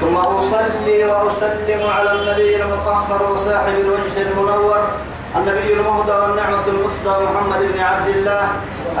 ثم 0.00 0.16
أصلي 0.16 1.04
وأسلم 1.04 1.86
على 1.98 2.12
النبي 2.12 2.62
المطهر 2.62 3.32
وصاحب 3.32 3.74
الوجه 3.80 4.30
المنور 4.30 4.78
النبي 5.36 5.72
المهدى 5.72 6.12
والنعمة 6.12 6.66
المصدى 6.68 7.08
محمد 7.24 7.72
بن 7.74 7.80
عبد 7.80 8.08
الله 8.08 8.48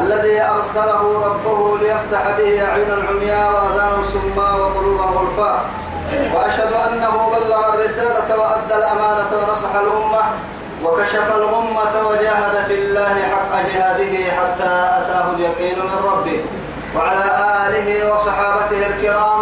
الذي 0.00 0.42
أرسله 0.42 1.26
ربه 1.26 1.78
ليفتح 1.78 2.22
به 2.38 2.64
أعينا 2.68 3.08
عمياء 3.08 3.52
وأذانا 3.52 4.02
صماء 4.12 4.60
وقلوبا 4.60 5.04
غلفاء 5.04 5.64
وأشهد 6.34 6.72
أنه 6.72 7.28
بلغ 7.32 7.74
الرسالة 7.74 8.38
وأدى 8.38 8.74
الأمانة 8.74 9.30
ونصح 9.32 9.74
الأمة 9.74 10.22
وكشف 10.84 11.36
الغمة 11.36 12.08
وجاهد 12.08 12.64
في 12.66 12.74
الله 12.74 13.14
حق 13.30 13.52
جهاده 13.72 14.30
حتى 14.32 14.72
أتاه 14.98 15.30
اليقين 15.36 15.78
من 15.78 16.04
ربه. 16.12 16.40
وعلى 16.96 17.24
آله 17.66 18.14
وصحابته 18.14 18.86
الكرام 18.86 19.40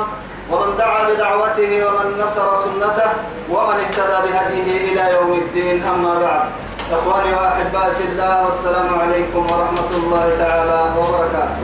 ومن 0.50 0.76
دعا 0.76 1.00
بدعوته 1.08 1.72
ومن 1.86 2.06
نصر 2.22 2.46
سنته 2.64 3.10
ومن 3.50 3.76
اهتدى 3.84 4.18
بهديه 4.24 4.92
إلى 4.92 5.12
يوم 5.12 5.32
الدين. 5.32 5.82
أما 5.84 6.12
بعد 6.18 6.48
إخواني 6.92 7.34
وأحبائي 7.34 7.92
في 7.98 8.04
الله 8.12 8.46
والسلام 8.46 8.88
عليكم 9.00 9.42
ورحمة 9.52 9.90
الله 10.00 10.24
تعالى 10.38 10.80
وبركاته. 10.98 11.60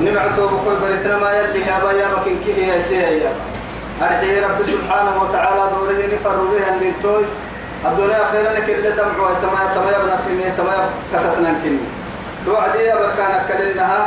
نمعته 0.00 0.42
بقول 0.46 0.76
بريتنا 0.82 1.18
ما 1.18 1.30
يلي 1.32 1.60
يا 1.60 1.76
بايا 1.84 2.06
مكين 2.16 2.40
كيه 2.44 2.66
يا 2.72 2.80
سيا 2.80 3.32
أرحي 4.02 4.40
رب 4.40 4.60
سبحانه 4.64 5.14
وتعالى 5.22 5.62
دوره 5.72 6.00
نفر 6.14 6.36
بها 6.52 6.68
النتوي 6.76 7.24
الدنيا 7.86 8.24
خيرا 8.32 8.60
كل 8.66 8.96
تمعوا 8.96 9.34
تما 9.42 9.62
تما 9.74 9.90
يبنى 9.96 10.16
في 10.24 10.32
مية 10.36 10.52
تما 10.58 10.74
كتتنا 11.12 11.50
كني. 11.64 11.80
توعدي 12.46 12.78
يا 12.78 12.94
بركان 12.94 13.32
كلنها 13.48 14.00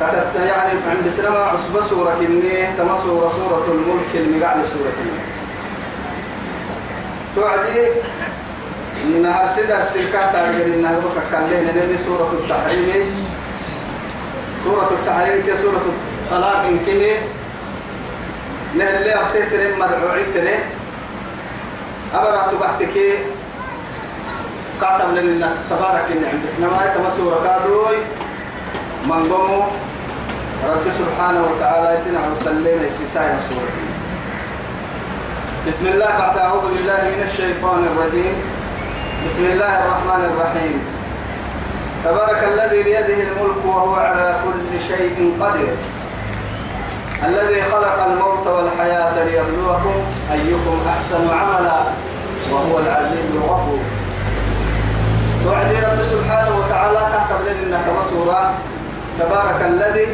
كتبت 0.00 0.34
يعني 0.46 0.72
عند 0.90 1.08
سلمة 1.08 1.38
عصبة 1.38 1.82
سورة 1.82 2.14
كني 2.20 2.66
تما 2.78 2.96
سورة 2.96 3.32
سورة 3.36 3.64
الملك 3.68 4.12
المقعد 4.14 4.56
سورة 4.56 4.90
كني 4.98 5.20
توعدي 7.34 7.88
نهر 9.22 9.46
سدر 9.46 9.82
سلكات 9.92 10.32
تعرفين 10.32 10.72
إنها 10.72 10.98
بك 10.98 11.16
كلين 11.32 11.64
نبي 11.76 11.98
سورة 11.98 12.32
التحريم. 12.32 13.26
سورة 14.64 14.90
التحريم 14.90 15.42
كي 15.46 15.56
سورة 15.62 15.82
الطلاق 15.86 16.56
إن 16.56 16.78
كه 16.86 17.16
نهل 18.74 18.94
اللي 18.96 19.14
أبتهترين 19.14 19.78
مدعوعين 19.78 20.26
تري 20.34 20.58
أبرا 22.14 22.48
تبعتك 22.52 22.96
قاتم 24.80 25.14
لنا 25.14 25.56
تبارك 25.70 26.04
إن 26.12 26.24
عند 26.32 26.48
سلمة 26.48 26.86
تما 26.94 27.10
سورة 27.10 27.40
كادوي. 27.44 27.96
من 29.06 29.32
قوموا 29.32 29.62
رب 30.68 30.90
سبحانه 30.90 31.42
وتعالى 31.50 31.94
يسنع 31.94 32.20
وسلم 32.32 32.86
يسيسايا 32.86 33.38
سورة 33.48 33.70
بسم 35.68 35.86
الله 35.86 36.10
بعد 36.18 36.38
أعوذ 36.38 36.60
بالله 36.60 37.02
من 37.14 37.22
الشيطان 37.28 37.80
الرجيم. 37.90 38.34
بسم 39.24 39.44
الله 39.44 39.72
الرحمن 39.82 40.22
الرحيم. 40.30 40.76
تبارك 42.04 42.40
الذي 42.52 42.82
بيده 42.82 43.18
الملك 43.30 43.60
وهو 43.66 43.94
على 43.94 44.36
كل 44.44 44.80
شيء 44.88 45.34
قدير. 45.40 45.74
الذي 47.26 47.62
خلق 47.62 48.04
الموت 48.06 48.46
والحياة 48.46 49.24
ليبلوكم 49.24 49.96
أيكم 50.32 50.78
أحسن 50.94 51.24
عملا 51.30 51.78
وهو 52.52 52.78
العزيز 52.78 53.26
الغفور. 53.34 53.82
توعدي 55.44 55.76
رب 55.78 56.02
سبحانه 56.02 56.52
وتعالى 56.58 57.00
كتب 57.14 57.40
لنا 57.66 57.78
كما 57.86 58.02
تبارك 59.18 59.62
الذي 59.62 60.06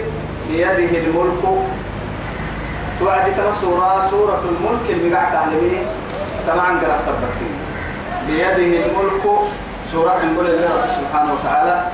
بيده 0.49 0.99
الملك. 0.99 1.43
توعد 3.01 3.25
كما 3.37 3.53
سورة 3.61 4.07
سورة 4.11 4.43
الملك 4.49 4.91
المقع 4.91 5.25
تعلمي 5.33 5.87
طبعا 6.49 6.81
قرأ 6.81 6.97
سبكتي 6.99 7.51
بيده 8.27 8.87
الملك. 8.87 9.25
سورة 9.93 10.21
نقول 10.25 10.47
الله 10.47 10.87
سبحانه 11.01 11.33
وتعالى. 11.33 11.85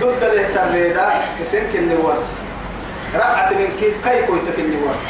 ضد 0.00 0.24
له 0.24 0.48
تريدا 0.54 1.08
كسين 1.40 1.64
كني 1.72 1.96
ورس 1.96 2.32
رقعت 3.14 3.52
من 3.52 3.68
كي 3.80 3.90
كي 4.04 4.26
كويت 4.26 4.56
كني 4.56 4.76
ورس 4.76 5.02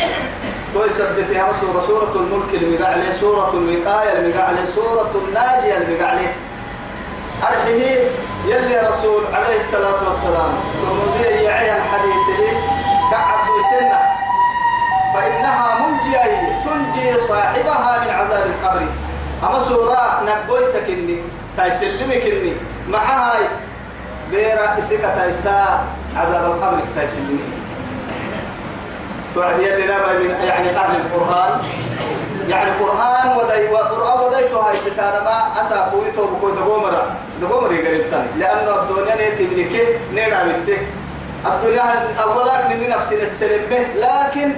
تو 0.74 0.84
يثبت 0.84 1.30
يا 1.34 1.52
سورة 1.60 1.80
سورة 1.86 2.12
الملك 2.14 2.54
المقع 2.54 2.88
عليه 2.92 3.12
سورة 3.12 3.50
الوقاية 3.54 4.12
المقع 4.18 4.42
عليه 4.42 4.64
سورة 4.74 5.10
الناجية 5.14 5.76
المقع 5.76 6.06
عليه. 6.06 6.32
أرحيه 7.42 7.98
يلي 8.46 8.88
رسول 8.88 9.22
عليه 9.34 9.56
الصلاة 9.56 10.00
والسلام. 10.06 10.52
ترمذي 10.82 11.44
يعي 11.44 11.76
الحديث 11.76 12.26
لي. 12.38 12.50
قعد 13.12 13.46
سنة 13.70 14.00
فإنها 15.14 15.78
منجية 15.80 16.62
تنجي 16.64 17.20
صاحبها 17.20 18.04
من 18.04 18.10
عذاب 18.10 18.46
القبر. 18.46 18.86
أما 19.42 19.58
سورة 19.58 20.22
نقوي 20.26 20.64
سكني 20.64 21.22
تايسلمي 21.56 22.20
كني. 22.20 22.52
معها 22.88 23.32
بيرا 24.30 24.78
إسكا 24.78 25.14
تايسا 25.16 25.84
عذاب 26.16 26.44
القبر 26.44 26.78
تايسلمي. 26.96 27.38
توعد 29.34 29.58
يلي 29.60 29.84
نبا 29.84 30.12
من 30.18 30.30
يعني 30.30 30.70
أهل 30.70 30.96
القرآن. 30.96 31.60
يعني 32.48 32.70
قرآن 32.70 33.36
ودي 33.36 33.68
وقرآن 33.72 34.20
وديتو 34.20 34.58
هاي 34.60 34.78
ستانا 34.78 35.20
ما 35.20 35.60
أسا 35.60 35.80
قويتو 35.80 36.26
بكو 36.26 36.50
دقومرا. 36.50 37.02
دقومرا 37.42 37.72
يقريبتان 37.72 38.26
لأنه 38.38 38.82
الدنيا 38.82 39.14
نيتملكي 39.14 39.84
نيرا 40.14 40.42
بده 40.42 40.78
الدنيا 41.46 41.84
أولاك 42.22 42.66
من 42.70 42.88
نفسنا 42.88 43.22
السلم 43.22 43.62
به. 43.70 43.82
لكن 43.96 44.52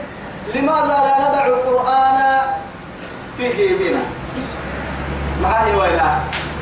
لماذا 0.55 0.97
لا 1.07 1.29
ندع 1.29 1.47
القرآن 1.47 2.19
في 3.37 3.53
جيبنا؟ 3.53 4.03
معاي 5.43 5.75
ويلا؟ 5.75 6.11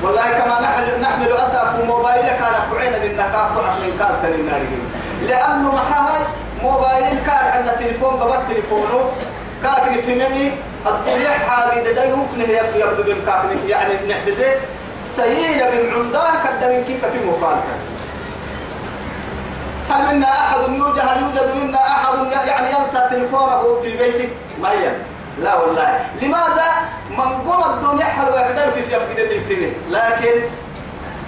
والله 0.02 0.30
كما 0.30 0.60
نحمل 0.60 1.00
نحمل 1.00 1.32
أساكم 1.32 1.86
موبايلك 1.86 2.38
أنا 2.48 2.60
قعينا 2.72 2.96
للنكاك 2.96 3.50
من 3.82 3.92
كالتن 3.98 4.40
النار 4.40 4.60
لأنه 5.28 5.72
محاي 5.72 6.22
موبايل 6.62 7.18
كان 7.26 7.44
عندنا 7.52 7.72
تليفون 7.72 8.14
قبل 8.20 8.38
تليفونه. 8.48 9.10
كاكني 9.62 10.02
في 10.02 10.14
مني. 10.14 10.52
الدنيا 10.86 11.30
حاجة 11.30 11.92
دايوك 11.92 12.28
نهي 12.38 12.60
يبدو 12.80 13.02
بالكاكني 13.02 13.68
يعني 13.68 13.94
نحفزه 14.08 14.54
سيئة 15.04 15.94
عمداه 15.94 16.32
كدمين 16.44 16.84
كيف 16.84 17.04
في 17.04 17.18
مقالة 17.26 17.62
هل 19.90 20.14
منا 20.14 20.28
أحد 20.28 20.58
يوجد 20.68 20.98
هل 20.98 21.22
يوجد 21.22 21.54
منا 21.62 21.78
أحد 21.78 22.32
يعني 22.48 22.66
ينسى 22.78 23.08
تليفونه 23.10 23.80
في 23.82 23.96
بيته؟ 23.96 24.28
ما 24.62 24.70
هي؟ 24.70 24.92
لا 25.42 25.54
والله. 25.54 26.06
لماذا؟ 26.22 26.68
من 27.10 27.18
قوم 27.48 27.64
الدنيا 27.74 28.04
حلوة 28.04 28.40
يقدر 28.40 28.70
كيس 28.74 28.88
يفقد 28.90 29.18
الفيلم 29.18 29.72
لكن 29.90 30.32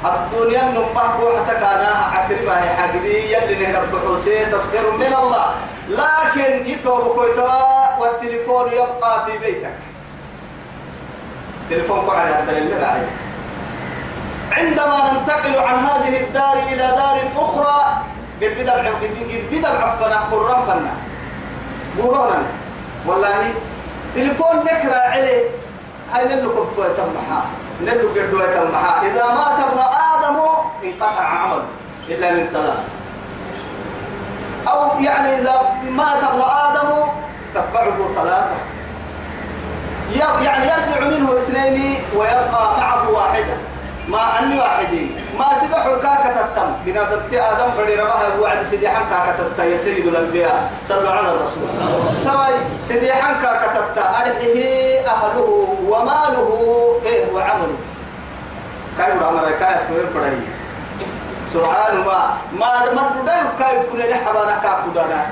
الدنيا 0.05 0.63
نمبه 0.63 1.25
وحتى 1.25 1.55
كان 1.61 1.87
عسر 2.17 2.37
ما 2.47 2.63
هي 2.65 2.69
حقدي 2.77 3.33
يلي 3.33 3.67
نهرب 3.67 3.93
بحوسي 3.93 4.45
تسخير 4.45 4.91
من 4.91 5.07
الله. 5.07 5.55
لكن 5.89 6.67
يتوب 6.67 7.15
كويتوا 7.15 7.99
والتليفون 8.01 8.73
يبقى 8.73 9.27
في 9.27 9.39
بيتك. 9.39 9.75
تليفون 11.71 12.01
قاعد 12.01 12.33
على 12.33 12.41
الدليل 12.41 12.85
عندما 14.53 15.13
ننتقل 15.13 15.59
عن 15.59 15.79
هذه 15.79 16.21
الدار 16.21 16.57
إلى 16.69 16.77
دار 16.77 17.21
أخرى 17.37 18.03
قد 18.43 18.55
بدأ 18.59 18.73
قد 18.73 19.45
بدأ 19.53 19.69
عفنا 19.69 20.21
قرام 20.31 20.63
فنا 20.67 20.93
قرونا. 21.99 22.43
والله 23.07 23.55
تليفون 24.15 24.57
نكرة 24.57 24.97
عليه. 24.97 25.45
هاي 26.13 26.25
نلقى 26.25 26.67
بتوي 26.67 26.87
تمحا 26.97 27.43
نلقى 27.83 28.21
قدوة 28.21 28.47
تمحا 28.47 29.07
إذا 29.07 29.27
مات 29.27 29.61
ابن 29.61 29.79
آدم 30.15 30.39
انقطع 30.85 31.23
عمل 31.23 31.63
إلا 32.09 32.31
من 32.31 32.49
ثلاثة. 32.53 32.98
أو 34.73 35.01
يعني 35.01 35.39
إذا 35.39 35.55
مات 35.91 36.23
ابن 36.25 36.41
آدم 36.41 36.89
تتبعه 37.55 37.99
ثلاثة. 38.15 38.57
يعني 40.43 40.67
يرجع 40.67 41.01
منه 41.07 41.33
اثنين 41.33 41.97
ويبقى 42.17 42.77
معه 42.81 43.11
واحدة. 43.11 43.57
ما 44.09 44.39
أني 44.39 44.59
واحدين. 44.59 45.17
ما 45.39 45.45
سدح 45.61 45.85
كاكة 46.03 46.41
التم. 46.41 46.71
بنادمتي 46.87 47.41
آدم 47.41 47.71
فدي 47.77 47.95
ربها 47.95 48.65
سيدي 48.71 48.89
حن 48.89 49.05
كاكة 49.11 49.65
يا 49.65 49.77
سيد 49.77 50.07
الأنبياء 50.07 50.71
صلوا 50.83 51.11
على 51.11 51.33
الرسول. 51.33 51.69
تواي 52.25 52.55
سيدي 52.85 53.13
حن 53.13 53.35
كاكة 53.43 53.79
التا 53.79 54.05
أرحيه 54.21 55.07
أهله 55.07 55.69
وماله. 55.89 56.49
إيه 57.07 57.33
وعمله. 57.33 57.79
كاي 58.99 59.13
بڑا 59.19 59.31
مرا 59.31 59.51
كاي 59.51 59.77
استورين 59.77 60.11
فداي 60.15 60.39
سرعان 61.53 61.97
ما 62.07 62.37
ما 62.61 62.93
ما 62.97 63.23
داي 63.27 63.41
كاي 63.59 63.83
كن 63.93 63.99
رحبانا 63.99 64.55
كا 64.63 64.73
كدانا 64.87 65.27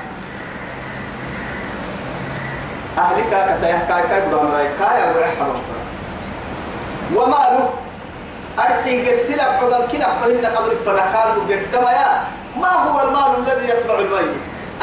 أهلي 2.97 3.23
كا 3.31 3.39
كتاي 3.57 3.73
كاي 3.87 4.03
كاي 4.09 4.21
بڑا 4.29 4.41
مرا 4.43 4.63
كاي 4.79 4.97
أبو 5.09 5.19
رحبا 5.19 5.53
وماله 7.15 7.69
أرحي 8.59 9.05
قرسل 9.05 9.39
عقبال 9.39 9.87
كلا 9.91 10.05
عقبال 10.05 10.45
قبل 10.55 10.71
الفرقان 10.71 11.37
وقلتما 11.37 11.91
يا. 11.91 12.23
ما 12.61 12.69
هو 12.85 12.99
المال 13.05 13.29
الذي 13.47 13.69
يتبع 13.69 13.99
الميت؟ 13.99 14.33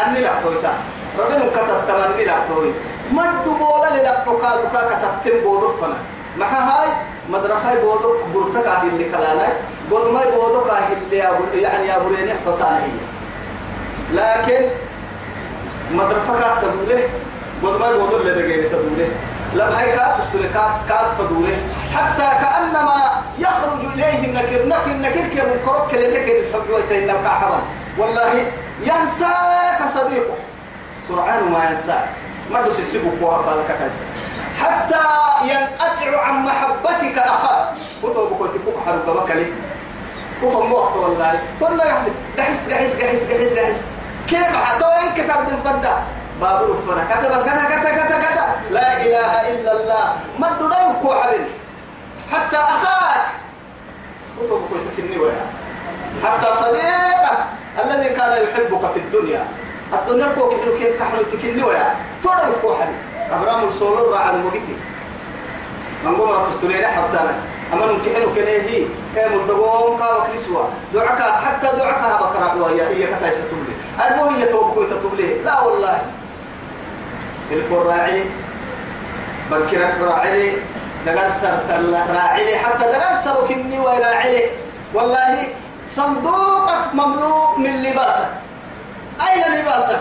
أني 0.07 0.21
لا 0.21 0.31
قويتا 0.45 0.73
ربنا 1.19 1.45
كتب 1.51 1.79
تمني 1.89 2.25
لا 2.25 2.35
قوي 2.49 2.71
مد 3.13 3.45
بولا 3.45 3.89
للا 3.97 4.13
قادو 4.43 4.69
كا 4.73 4.81
كتبتم 4.91 5.41
بودو 5.45 5.69
فنا 5.77 5.97
ما 6.37 6.47
هاي 6.47 6.89
مدرسة 7.29 7.75
بودو 7.83 8.11
برتك 8.35 8.67
عن 8.69 8.89
اللي 8.89 9.05
كلانا 9.05 9.49
بود 9.91 10.09
ما 10.13 10.25
بودو 10.25 10.65
كا 10.65 10.79
اللي 10.93 11.17
يعني 11.63 11.97
أبو 11.97 12.09
ريني 12.09 12.33
حطانا 12.35 12.79
هي. 12.85 12.91
لكن 14.13 14.63
مدرسة 15.93 16.41
كا 16.41 16.55
تدوله 16.63 17.09
بود 17.63 17.81
ما 17.81 17.93
بودو 17.93 18.17
اللي 18.17 18.33
دقيني 18.35 18.69
تدوله 18.69 19.09
لما 19.55 19.81
هي 19.83 19.93
كات 19.97 20.17
تشتري 20.21 20.49
كات 20.49 20.71
كات 20.89 21.07
تدوله 21.19 21.57
حتى 21.95 22.29
كأنما 22.45 23.23
يخرج 23.39 23.85
إليه 23.95 24.33
نكر 24.33 24.67
نكر 24.67 24.93
نكر 24.93 25.29
كي 25.29 25.41
من 25.43 25.61
كرك 25.65 25.95
لك 25.95 26.29
الحب 26.29 26.71
ويتين 26.75 27.07
كعبا 27.07 27.59
والله 27.99 28.47
ينساك 28.83 29.89
صديقه. 29.95 30.35
سرعان 31.09 31.53
ما 31.53 31.71
ينساك. 31.71 32.09
ما 32.51 32.63
دوس 32.63 32.79
السبب 32.79 33.23
وهبالك 33.23 33.77
تنسى 33.81 34.03
حتى 34.61 35.01
ينقطع 35.51 36.21
عن 36.21 36.45
محبتك 36.45 37.19
أخاك. 37.19 37.67
كتب 38.03 38.29
كتبك 38.41 38.77
حرب 38.87 39.07
بكلي 39.07 39.47
كفر 40.43 40.63
موقت 40.63 40.97
والله. 40.97 41.39
طلع 41.61 41.85
يحسب 41.85 42.13
قحس 42.39 42.69
قحس 42.73 42.97
قحس 42.97 43.25
قحس 43.25 43.53
قحس 43.59 43.83
كيف 44.29 44.57
حتى 44.57 44.85
وين 44.85 45.09
كتب 45.17 45.59
فدا؟ 45.65 45.95
بابور 46.41 46.77
فنا 46.87 47.05
كتبت 47.05 47.43
كتا 47.47 47.65
كتا 47.65 47.91
كتا 47.91 48.19
كتا. 48.19 48.47
لا 48.71 49.03
إله 49.03 49.33
إلا 49.51 49.73
الله. 49.73 50.07
ما 50.39 50.49
كو 51.03 51.15
حبيبي 51.15 51.51
حتى 52.33 52.57
أخاك. 52.57 53.27
كتب 54.39 54.61
كتبني 54.97 55.19
ويا. 55.19 55.47
حتى 56.25 56.49
صديقك 56.55 57.39
الذي 57.85 58.09
كان 58.09 58.33
يحبك 58.45 58.93
في 58.93 58.99
الدنيا. 58.99 59.45
الدنيا 59.93 60.27
كو 60.35 60.51
كحلو 60.51 60.79
كين 60.79 60.93
كحلو 60.99 61.23
تكني 61.33 61.63
ويا. 61.63 61.95
تورا 62.23 62.51
كو 62.63 62.75
حبيبي 62.75 62.99
كبرام 63.31 63.69
السولر 63.69 64.13
راع 64.13 64.31
الموجتي 64.31 64.77
من 66.05 66.15
قمر 66.17 66.47
تسترينا 66.47 66.87
حتى 66.89 67.21
أنا. 67.21 67.35
أما 67.73 67.93
نكحلو 67.93 68.35
كنيه 68.35 68.87
كام 69.15 69.33
الدوام 69.33 69.99
كا 69.99 70.17
وكلسوا 70.17 70.65
دعك 70.95 71.21
حتى 71.23 71.67
دعك 71.77 72.03
بكرة 72.21 72.63
ويا 72.63 72.89
هي 72.89 73.07
كتايسة 73.07 73.43
تبلي 73.51 73.75
أدوه 74.01 74.37
هي 74.37 74.47
توبكو 74.47 74.83
تتبلي 74.85 75.43
لا 75.45 75.61
والله. 75.61 75.99
الفراعي 77.51 78.25
بكرك 79.51 79.95
راعي 80.01 80.57
دقل 81.07 81.33
سر 81.33 81.59
راعي 82.15 82.59
حتى 82.59 82.85
دقل 82.85 83.17
سر 83.25 83.47
كني 83.49 83.79
وراعي 83.81 84.51
والله 84.95 85.49
صندوقك 85.89 86.95
مملوء 86.95 87.59
من 87.59 87.83
لباسك. 87.83 88.29
أين 89.29 89.61
لباسك؟ 89.61 90.01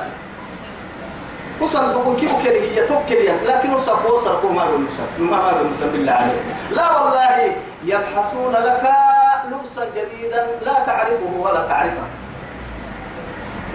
وصندوق 1.64 2.16
كيف 2.20 2.32
كده 2.46 2.60
هي 2.62 2.88
توكل 2.88 3.30
لكن 3.46 3.74
وصف 3.74 4.06
وصف 4.06 4.46
ما 4.46 4.62
هو 4.62 4.78
ما 5.20 5.38
هو 5.38 5.52
بالله 5.94 6.12
عليه 6.12 6.42
لا 6.72 7.00
والله 7.00 7.56
يبحثون 7.86 8.52
لك 8.52 8.82
لبسا 9.52 9.90
جديدا 9.96 10.48
لا 10.66 10.74
تعرفه 10.86 11.34
ولا 11.40 11.68
تعرفه. 11.68 12.08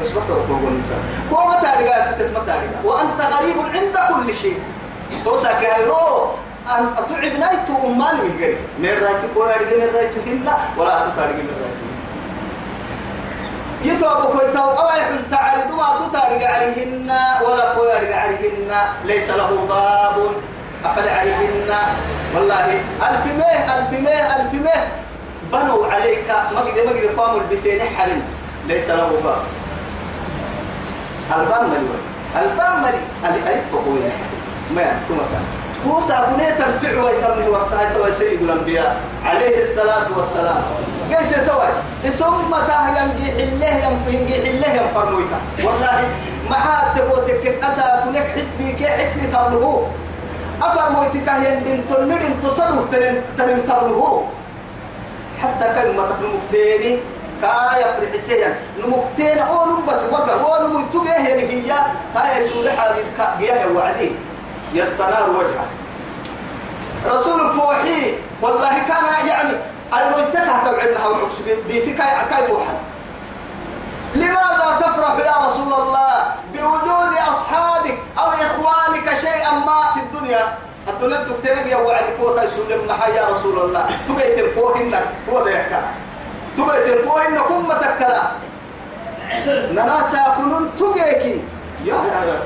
بس 0.01 0.09
بس 0.09 0.31
الإنسان 0.31 0.99
هو 1.33 1.49
متى 1.49 1.67
رجعت 1.81 2.21
تتمتع 2.21 2.55
وأنت 2.85 3.21
غريب 3.21 3.57
عند 3.59 3.99
كل 4.27 4.35
شيء. 4.35 4.59
توسا 5.25 5.53
كايرو 5.61 6.29
أن 6.79 6.89
أتعب 6.99 7.33
نايتو 7.41 7.75
أمان 7.87 8.17
من 8.17 8.37
غير 8.39 8.57
من 8.79 8.89
رايتو 8.89 9.43
أرجع 9.43 9.77
من 9.77 9.91
رايتو 9.95 10.21
هنا 10.27 10.59
ولا 10.77 10.91
تتارجع 10.91 11.43
من 11.49 11.57
رايتو 11.63 11.88
يتوب 13.83 14.21
كوي 14.33 14.53
تو 14.55 14.71
أو 14.71 14.89
يحل 14.89 15.31
تعرض 15.31 15.71
ما 15.73 16.09
تتارجع 16.09 16.55
عليهن 16.55 17.11
ولا 17.47 17.97
أرجع 17.97 18.17
عليهن. 18.21 18.71
ليس 19.05 19.31
له 19.31 19.67
باب. 19.69 20.17
أفل 20.85 21.09
عليهن. 21.09 21.71
والله 22.35 22.81
ألف 23.03 23.27
ميه 23.27 23.79
ألف 23.79 23.91
ميه 23.93 24.37
ألف 24.37 24.53
ميه 24.55 24.89
بنوا 25.53 25.87
عليك. 25.87 26.29
ما 26.55 26.61
قد 26.61 26.79
قاموا 27.19 27.41
البسين 27.41 27.81
حبل 27.97 28.21
ليس 28.67 28.91
له 28.91 29.11
باب. 29.25 29.43
البان 31.41 31.65
ملي 31.71 31.99
البان 32.43 32.83
ملي. 32.83 33.01
الألف 33.25 33.65
فقوي 33.73 34.01
ما 34.75 34.83
ينتمك 34.83 35.33
موسى 35.87 36.27
بنيت 36.33 36.61
الفعل 36.61 36.99
ويتمه 36.99 37.49
ورسائت 37.49 37.97
وسيد 37.97 38.43
الأنبياء 38.43 39.01
عليه 39.25 39.63
الصلاة 39.63 40.07
والسلام. 40.17 40.63
قلت 41.17 41.35
توي 41.49 42.11
ثم 42.11 42.51
تاه 42.69 42.87
ينجي 42.99 43.45
الله 43.45 43.99
ينجي 44.09 44.51
الله 44.51 44.69
ينفرمويتا 44.69 45.39
والله 45.65 46.09
ما 46.51 46.93
تبوتك 46.97 47.45
أسا 47.65 48.03
كنك 48.05 48.27
حسبي 48.37 48.73
كي 48.79 48.87
حكني 48.87 49.27
تبلغو 49.33 49.87
أفرمويتك 50.63 51.29
يندن 51.45 51.85
تلمدن 51.91 52.41
تصرف 52.43 52.85
تنم 52.93 53.23
تنم 53.39 53.59
تبلغو 53.69 54.25
حتى 55.43 55.67
كلمة 55.75 56.09
المكتيني 56.21 56.99
كايا 57.43 57.87
فرح 57.95 58.13
سيان 58.27 58.55
نمكتين 58.79 59.39
أو 59.39 59.67
نمبس 59.67 60.03
بقى 60.05 60.41
هو 60.43 60.67
نمتوجه 60.67 61.17
هي 61.27 61.47
كايا 62.15 62.43
حديث 62.79 63.07
كايا 63.19 63.67
وعدي. 63.67 64.11
يستنار 64.75 65.31
وجهه. 65.31 65.67
رسول 67.07 67.41
فوحي 67.57 68.15
والله 68.43 68.69
كان 68.71 69.29
يعني 69.29 69.55
المجتكة 69.93 70.65
تبعنا 70.65 71.07
وحكس 71.09 71.39
بفي 71.69 71.93
كاي 71.93 72.07
كيف 72.31 72.51
لماذا 74.15 74.79
تفرح 74.81 75.17
يا 75.27 75.47
رسول 75.47 75.73
الله 75.73 76.25
بوجود 76.55 77.13
أصحابك 77.31 77.99
أو 78.19 78.29
إخوانك 78.31 79.15
شيئا 79.21 79.51
ما 79.51 79.81
في 79.95 80.01
الدنيا؟ 80.01 80.55
الدنيا 80.89 81.17
تبتنق 81.17 81.67
يا 81.67 81.77
وعد 81.77 82.05
كوتا 82.21 82.45
يسول 82.45 82.71
يا 83.17 83.29
رسول 83.33 83.59
الله. 83.59 83.87
تبيت 84.09 84.39
الكوهن 84.39 84.95
هو 85.31 85.45
ده 85.45 85.51
يحكى 85.51 85.81
تبيت 86.57 86.87
الكوهن 86.97 87.39
كم 87.39 87.73
تكلا 87.73 88.23
نناسا 89.73 90.35
كنون 90.37 90.71
تبيكي 90.79 91.43
يا 91.85 91.95
يا 91.95 92.25
يا 92.25 92.43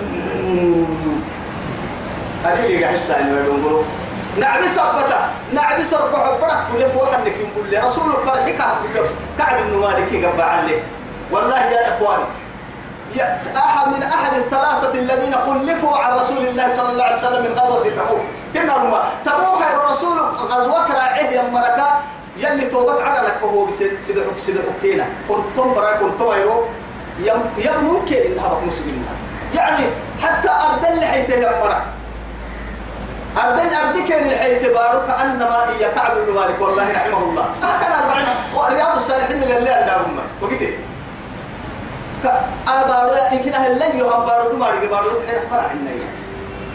هذه 2.44 2.80
قاعد 2.82 2.94
السائل 2.94 3.26
نعبي 4.36 4.68
سبتا 4.68 5.30
نعبي 5.52 5.84
سرق 5.84 6.18
عبرك 6.18 6.58
فلف 6.72 6.96
وحنك 6.96 7.32
يقول 7.36 7.68
لي 7.70 7.78
رسول 7.78 8.12
فرحك 8.26 8.56
كعب 9.38 9.56
بن 9.70 9.76
مالك 9.78 10.26
قبع 10.26 10.44
عليه. 10.44 10.82
والله 11.30 11.58
يا 11.64 11.96
إخواني 11.96 12.24
يا 13.14 13.36
أحد 13.56 13.88
من 13.88 14.02
أحد 14.02 14.32
الثلاثة 14.36 14.94
الذين 14.94 15.34
خلفوا 15.34 15.96
عن 15.96 16.18
رسول 16.18 16.46
الله 16.46 16.68
صلى 16.76 16.92
الله 16.92 17.04
عليه 17.04 17.16
وسلم 17.16 17.42
من 17.42 17.58
غزوة 17.58 17.82
تبوك 17.90 18.20
كنا 18.54 18.76
هما 18.76 19.04
تبوك 19.24 19.60
يا 19.60 19.90
رسول 19.90 20.18
غزوة 20.20 20.94
راعيه 20.94 21.28
يا 21.30 21.42
مركا 21.50 22.00
يلي 22.36 22.64
توبك 22.64 23.02
على 23.02 23.26
لك 23.28 23.38
وهو 23.42 23.64
بسيد 23.64 24.00
سيد 24.00 24.58
حكتينا 24.74 25.06
كنتم 25.28 25.74
برا 25.74 25.96
كنتم 25.96 26.24
ايرو 26.30 26.64
يا 27.58 27.72
ممكن 27.82 28.16
إنها 28.16 28.48
بك 28.48 28.62
مسلمين 28.66 29.06
يعني 29.54 29.86
حتى 30.22 30.48
اللي 30.92 31.06
حيته 31.06 31.34
يا 31.34 31.64
مرك 31.64 31.82
أرض 33.36 33.60
الأرض 33.60 34.08
كان 34.08 34.26
الحياة 34.28 34.68
بارك 34.68 35.20
أنما 35.20 35.64
هي 35.70 35.90
كعب 35.94 36.16
بن 36.16 36.32
مالك 36.34 36.60
والله 36.60 36.92
رحمه 36.92 37.18
الله. 37.18 37.46
هكذا 37.62 37.98
أربعين 37.98 38.26
ورياض 38.54 38.96
الصالحين 38.96 39.42
اللي 39.42 39.58
اللي 39.58 39.70
عندهم 39.70 40.18
وقتي. 40.42 40.78
أبارو 42.68 43.14
يمكن 43.32 43.54
أهل 43.54 43.74
لن 43.78 43.98
يهم 43.98 44.26
بارو 44.26 44.50
تمارك 44.50 44.84
بارو 44.84 45.10
حيل 45.26 45.40
مرا 45.50 45.60
عنا. 45.60 45.90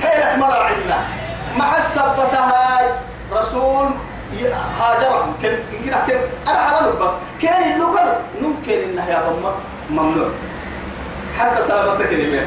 حيل 0.01 0.39
مرا 0.39 0.63
عنا. 0.63 0.97
مع 1.57 1.77
السبتها 1.77 2.79
رسول 3.33 3.89
هاجرهم. 4.79 5.33
كان 5.43 5.59
يمكن 5.73 5.93
أكيد 5.93 6.17
أنا 6.47 6.59
على 6.59 6.91
بس. 6.91 7.11
كان 7.41 7.71
اللقر 7.71 8.15
ممكن 8.41 8.71
إنها 8.71 9.09
يا 9.09 9.19
بما 9.29 9.51
ممنوع. 9.89 10.29
حتى 11.39 11.61
سلامتك 11.61 12.11
اللي 12.13 12.41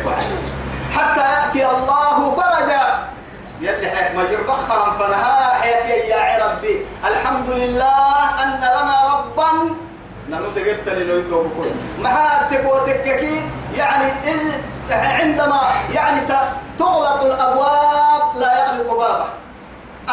حتى 0.96 1.20
يأتي 1.20 1.66
الله 1.70 2.34
فرجا. 2.34 3.10
يلي 3.60 3.90
حيك 3.90 4.16
ما 4.16 4.22
يبخر 4.22 4.96
فنها. 4.98 5.54
حيك 5.60 5.86
يا 6.08 6.46
ربي 6.46 6.86
الحمد 7.04 7.48
لله 7.50 8.42
أن 8.42 8.56
لنا 8.56 8.96
ربا. 9.14 9.50
نحن 10.30 10.44
تقلت 10.56 10.88
لنويته 10.88 11.42
بكل 11.42 11.70
مع 12.02 12.42
تكوتككي 12.50 13.42
يعني 13.76 14.12
عندما 14.90 15.60
يعني 15.94 16.20
تغلق 16.78 17.22
الأبواب 17.22 18.36
لا 18.36 18.50
يغلق 18.58 18.98
بابه. 18.98 19.28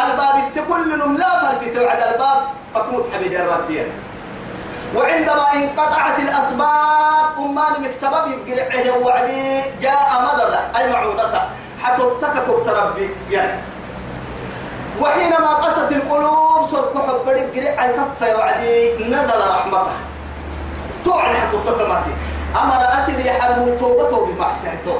الباب 0.04 0.36
كل 0.70 1.20
لا 1.20 1.32
فلت 1.40 1.78
توعد 1.78 2.02
الباب. 2.02 2.40
فكموت 2.74 3.06
حبيب 3.14 3.34
ربي. 3.34 3.92
وعندما 4.96 5.54
انقطعت 5.54 6.20
الأسباب 6.20 7.26
أمان 7.40 7.82
مك 7.82 7.92
سبب 7.92 8.48
يقرعه 8.48 8.98
وعدي. 8.98 9.62
جاء 9.82 10.10
مدد 10.22 10.54
أي 10.78 10.92
معونة 10.92 11.50
حتى 11.84 12.02
تككب 12.22 12.68
ربي 12.68 13.10
يعني 13.32 13.60
وحينما 15.02 15.48
قست 15.48 15.92
القلوب 15.92 16.68
صرت 16.68 16.98
حب 16.98 17.30
قرع 17.30 17.88
كف 17.88 18.38
وعدي 18.38 18.94
نزل 19.06 19.40
رحمته. 19.50 19.92
توعد 21.06 21.36
حتى 21.36 21.58
تتماتي 21.66 22.10
أمر 22.56 22.82
أسد 23.00 23.20
يحرم 23.26 23.78
توبته 23.80 24.26
بمحسنته 24.26 25.00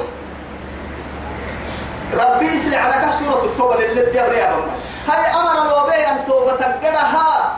ربي 2.14 2.46
يسلع 2.46 2.78
على 2.78 3.12
سورة 3.20 3.44
التوبة 3.46 3.76
للذي 3.76 4.20
أبريها 4.20 4.56
هاي 5.08 5.32
أمر 5.34 5.52
الوبي 5.66 6.08
أن 6.08 6.26
توبة 6.26 6.52
قدها 6.52 7.58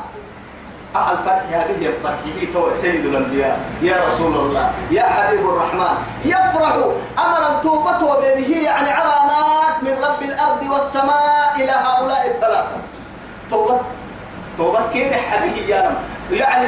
أهل 0.95 1.17
فرح 1.25 1.43
هذه 1.51 1.85
الفرح 1.85 2.17
هي 2.25 2.45
تو 2.45 2.75
سيد 2.75 3.05
الأنبياء. 3.05 3.59
يا 3.81 3.97
رسول 4.07 4.33
الله 4.35 4.71
يا 4.91 5.03
حبيب 5.03 5.39
الرحمن 5.39 5.95
يفرح 6.25 6.73
أمر 7.25 7.55
التوبة 7.55 8.03
وبه 8.03 8.61
يعني 8.63 8.89
علامات 8.89 9.75
من 9.81 10.03
رب 10.03 10.21
الأرض 10.21 10.61
والسماء 10.71 11.55
إلى 11.55 11.71
هؤلاء 11.71 12.27
الثلاثة. 12.27 12.77
توبة 13.49 13.79
توبة 14.57 14.79
كين 14.93 15.13
حبيه 15.13 15.75
يا 15.75 15.81
رب؟ 15.81 15.97
يعني 16.31 16.67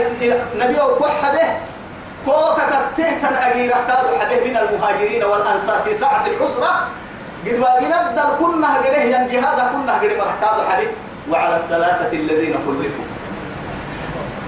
نبي 0.56 0.82
وحده 0.82 1.58
فوق 2.26 2.58
تهتن 2.98 3.36
أجيرة 3.36 3.78
كادوا 3.88 4.18
حبيه 4.20 4.52
من 4.52 4.58
المهاجرين 4.58 5.24
والأنصار 5.24 5.80
في 5.86 5.94
ساعة 5.94 6.28
العسرة. 6.28 6.88
قد 7.46 7.54
باقينا 7.60 7.98
كنا 8.40 8.78
قده 8.78 9.02
ينجي 9.02 9.40
هذا 9.40 9.72
كنا 9.74 9.94
قد 9.94 10.12
مرحكاد 10.18 10.68
حبيب. 10.70 10.90
وعلى 11.30 11.56
الثلاثة 11.56 12.18
الذين 12.18 12.54
خلفوا. 12.54 13.11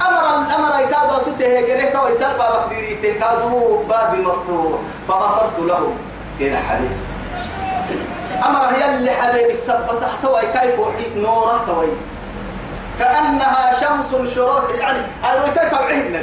أمر 0.10 0.46
الأمر 0.46 0.80
يكادوا 0.80 1.18
تتة 1.26 1.62
جريك 1.62 2.04
ويسال 2.06 2.38
بابك 2.38 2.70
ديري 2.70 2.96
تكادوا 2.96 3.84
بابي 3.84 4.18
مفتوح 4.18 4.80
فغفرت 5.08 5.60
له. 5.60 5.94
كنا 6.40 6.60
حبيب 6.70 6.92
أمر 8.46 8.66
هي 8.66 8.96
اللي 8.96 9.12
حبيب 9.12 9.50
السبة 9.50 10.00
تحتوي 10.02 10.42
كيف 10.42 10.80
نوره 11.16 11.64
توي 11.68 11.88
كأنها 13.00 13.74
شمس 13.80 14.34
شروق 14.36 14.80
يعني 14.80 15.00
أرويتك 15.26 15.72
توعيدنا 15.72 16.22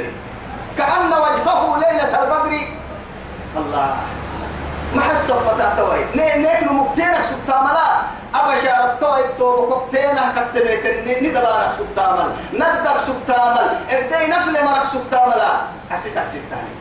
كأن 0.77 1.07
وجهه 1.13 1.77
ليلة 1.77 2.23
البدر. 2.23 2.57
الله. 3.57 3.95
ما 4.95 5.01
حسب 5.01 5.35
بتا 5.35 5.75
توي 5.77 6.05
نيك 6.15 6.63
نمكتينك 6.63 7.23
سبتاملا 7.31 7.87
أبشارة 8.35 8.97
توي 8.99 9.23
تو 9.37 9.69
كوكتينك 9.69 10.35
كتنيت 10.35 11.23
ندبارك 11.23 11.71
سبتامل 11.77 12.29
ندك 12.53 12.97
سبتامل 12.97 13.67
ابدي 13.89 14.27
نفل 14.27 14.65
مرك 14.65 14.85
سبتاملا 14.85 15.51
حسيتك 15.91 16.25
ستاني. 16.25 16.73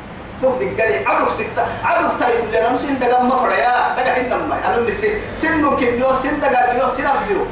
تهدي 0.43 0.83
قالي 0.83 1.07
عدوك 1.07 1.31
ستة. 1.31 1.64
عدوك 1.85 2.11
تايب 2.21 2.45
لنا 2.52 2.73
نسين 2.73 2.99
دقا 2.99 3.23
مفريا 3.23 3.95
دقا 3.97 4.12
هنما 4.21 4.57
أنا 4.67 4.90
نسي. 4.90 5.21
سنو 5.35 5.76
كبنيو 5.76 6.12
سن 6.12 6.40
دقا 6.40 6.73
بيو 6.73 6.88
سن 6.88 7.07
أفيو 7.07 7.47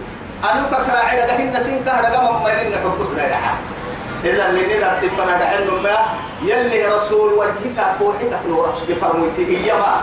أنا 0.44 0.66
كتراعي 0.72 1.16
دقا 1.16 1.36
هن 1.36 1.60
سن 1.60 1.84
كه 1.84 2.00
دقا 2.00 2.20
مما 2.32 2.48
لنا 2.48 2.76
حبسنا 2.76 3.22
يا 3.22 3.40
إذا 4.24 4.50
اللي 4.50 4.62
نقدر 4.66 4.94
سيفنا 5.00 5.36
دحين 5.38 5.68
ما 5.82 5.96
يلي 6.42 6.86
رسول 6.86 7.32
وجهك 7.32 7.78
فوحك 7.98 8.32
نور 8.48 8.74
بفرمويتي 8.88 9.44
إيما 9.48 10.00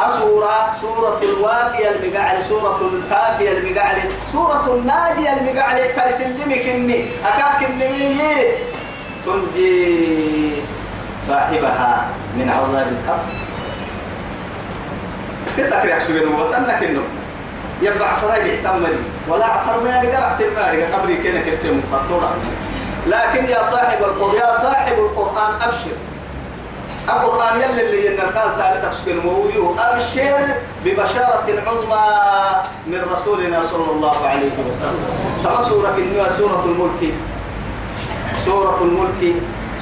أسورة 0.00 0.72
سورة 0.80 1.20
الواقية 1.22 1.88
المقعلة 1.90 2.42
سورة 2.42 2.80
الكافية 2.92 3.58
المقعلة 3.58 4.02
سورة 4.32 4.64
الناجية 4.74 5.32
المقعلة 5.32 5.86
كيسلمك 5.86 6.58
إني 6.58 7.04
أكاك 7.24 7.70
النمية 7.70 8.56
تنجي 9.26 10.52
صاحبها 11.26 12.06
من 12.36 12.48
عذاب 12.50 12.86
القبر. 12.88 13.32
تتكري 15.56 15.92
عشوين 15.92 16.28
وصلنا 16.28 16.80
كنو. 16.80 17.00
يبقى 17.82 18.08
عفراء 18.12 18.46
يحتمل 18.46 18.96
ولا 19.28 19.46
عفر 19.46 19.80
ما 19.84 19.90
يقدر 19.90 20.18
احتمال 20.18 20.54
ما 20.56 20.96
قبري 20.96 21.16
كنا 21.16 21.40
كتير 21.40 21.74
مقطورة 21.92 22.36
لكن 23.06 23.44
يا 23.44 23.62
صاحب 23.62 23.98
القرآن 24.04 24.34
يا 24.34 24.52
صاحب 24.62 24.92
القرآن 24.98 25.52
أبشر. 25.62 25.94
القرآن 27.08 27.60
يلي 27.60 27.82
اللي 27.86 28.06
ينقال 28.06 28.58
تابع 28.58 28.80
تفسير 28.84 29.20
مويو 29.20 29.74
أبشر 29.78 30.46
ببشارة 30.84 31.48
عظمى 31.66 32.06
من 32.86 33.00
رسولنا 33.12 33.62
صلى 33.62 33.90
الله 33.92 34.26
عليه 34.26 34.54
وسلم. 34.68 35.08
تفسرك 35.44 35.94
إنها 35.98 36.28
سورة 36.28 36.64
الملك. 36.64 37.14
سورة 38.44 38.78
الملك. 38.82 39.34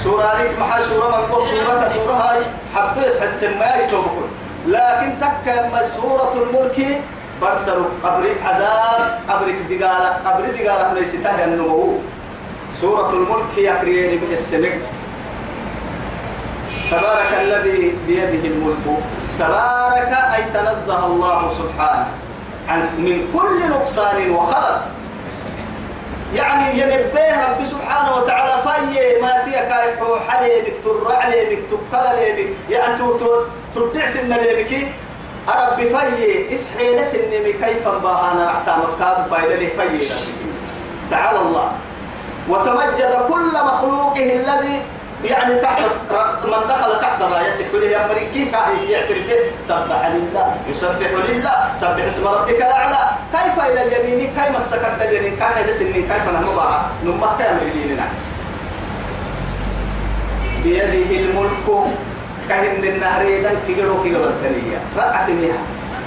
سورة 0.04 0.42
لك 0.42 0.58
محل 0.60 0.84
سورة 0.84 1.06
من 1.08 1.32
قول 1.32 1.44
سورة 1.44 1.88
سورة 1.88 2.12
هاي. 2.12 2.42
حبيس 2.74 3.22
السماء 3.22 3.86
توبكل 3.90 4.28
لكن 4.66 5.14
تك 5.20 5.46
سورة 5.96 6.32
الملك 6.34 7.00
برسل 7.42 7.82
قبر 8.04 8.24
عذاب 8.44 9.18
قبر 9.28 9.54
دقالة 9.70 10.08
قبر 10.26 10.44
دقالة 10.50 10.92
ليس 10.94 11.12
تهي 11.12 11.44
النمو. 11.44 11.98
سورة 12.80 13.10
الملك 13.12 13.52
يكريني 13.56 14.16
من 14.16 14.32
السمك 14.32 14.80
تبارك 16.90 17.30
الذي 17.40 17.98
بيده 18.06 18.48
الملك. 18.48 18.86
تبارك 19.38 20.12
أي 20.34 20.42
تنزه 20.54 21.06
الله 21.06 21.50
سبحانه 21.50 22.08
عن 22.68 22.80
من 22.98 23.28
كل 23.34 23.70
نقصان 23.70 24.30
وخلل. 24.30 24.80
يعني 26.34 26.80
ينبه 26.80 27.50
ربي 27.50 27.64
سبحانه 27.64 28.16
وتعالى 28.16 28.62
في 28.62 29.22
ما 29.22 29.32
تيك 29.44 29.70
يحو 29.70 30.16
حليمك 30.28 30.74
تر 30.84 31.12
عليك 31.12 31.62
تقل 31.70 32.06
عليك 32.06 32.56
يعني 32.70 32.98
تردع 33.74 34.06
سن 34.06 34.32
ليمك 34.32 34.86
ربي 35.48 35.88
في 35.88 36.54
اسحي 36.54 36.96
لسنمي 36.96 37.52
كيف 37.52 37.88
باهانا 37.88 38.44
رعتا 38.46 38.74
مكاد 38.76 39.30
فايدة 39.30 39.54
لي 39.54 39.66
في 39.66 40.06
تعالى 41.10 41.40
الله. 41.40 41.72
وتمجد 42.48 43.12
كل 43.28 43.54
مخلوقه 43.54 44.32
الذي 44.32 44.82
يعني 45.24 45.54
تحت 45.60 45.80
من 46.44 46.68
دخل 46.68 47.00
تحت 47.00 47.22
رايته 47.22 47.64
كل 47.72 47.82
يا 47.82 48.06
مريكي 48.06 48.50
يعترف 48.88 49.26
سبح 49.60 50.06
لله 50.14 50.54
يسبح 50.70 51.10
لله 51.28 51.56
سبح 51.76 52.04
اسم 52.04 52.26
ربك 52.26 52.56
الأعلى. 52.56 53.10
كيف 53.32 53.56
إلى 53.64 53.82
اليمين؟ 53.82 54.30
كيف 54.36 54.56
مسكت 54.56 55.00
اليمين؟ 55.00 55.36
كان 55.36 55.66
بس 55.68 55.78
كيف 55.82 56.26
نمبا 56.28 56.86
نمبا 57.04 57.36
كان 57.38 57.56
اليمين 57.56 57.90
الناس؟ 57.90 58.16
بيده 60.62 61.10
الملك 61.20 61.66
كهن 62.48 62.84
النهر 62.84 63.22
اذا 63.22 63.50
كيلو 63.66 64.02
كيلو 64.02 64.24
التنية. 64.24 64.80
رقعت 64.96 65.30
منها 65.30 65.62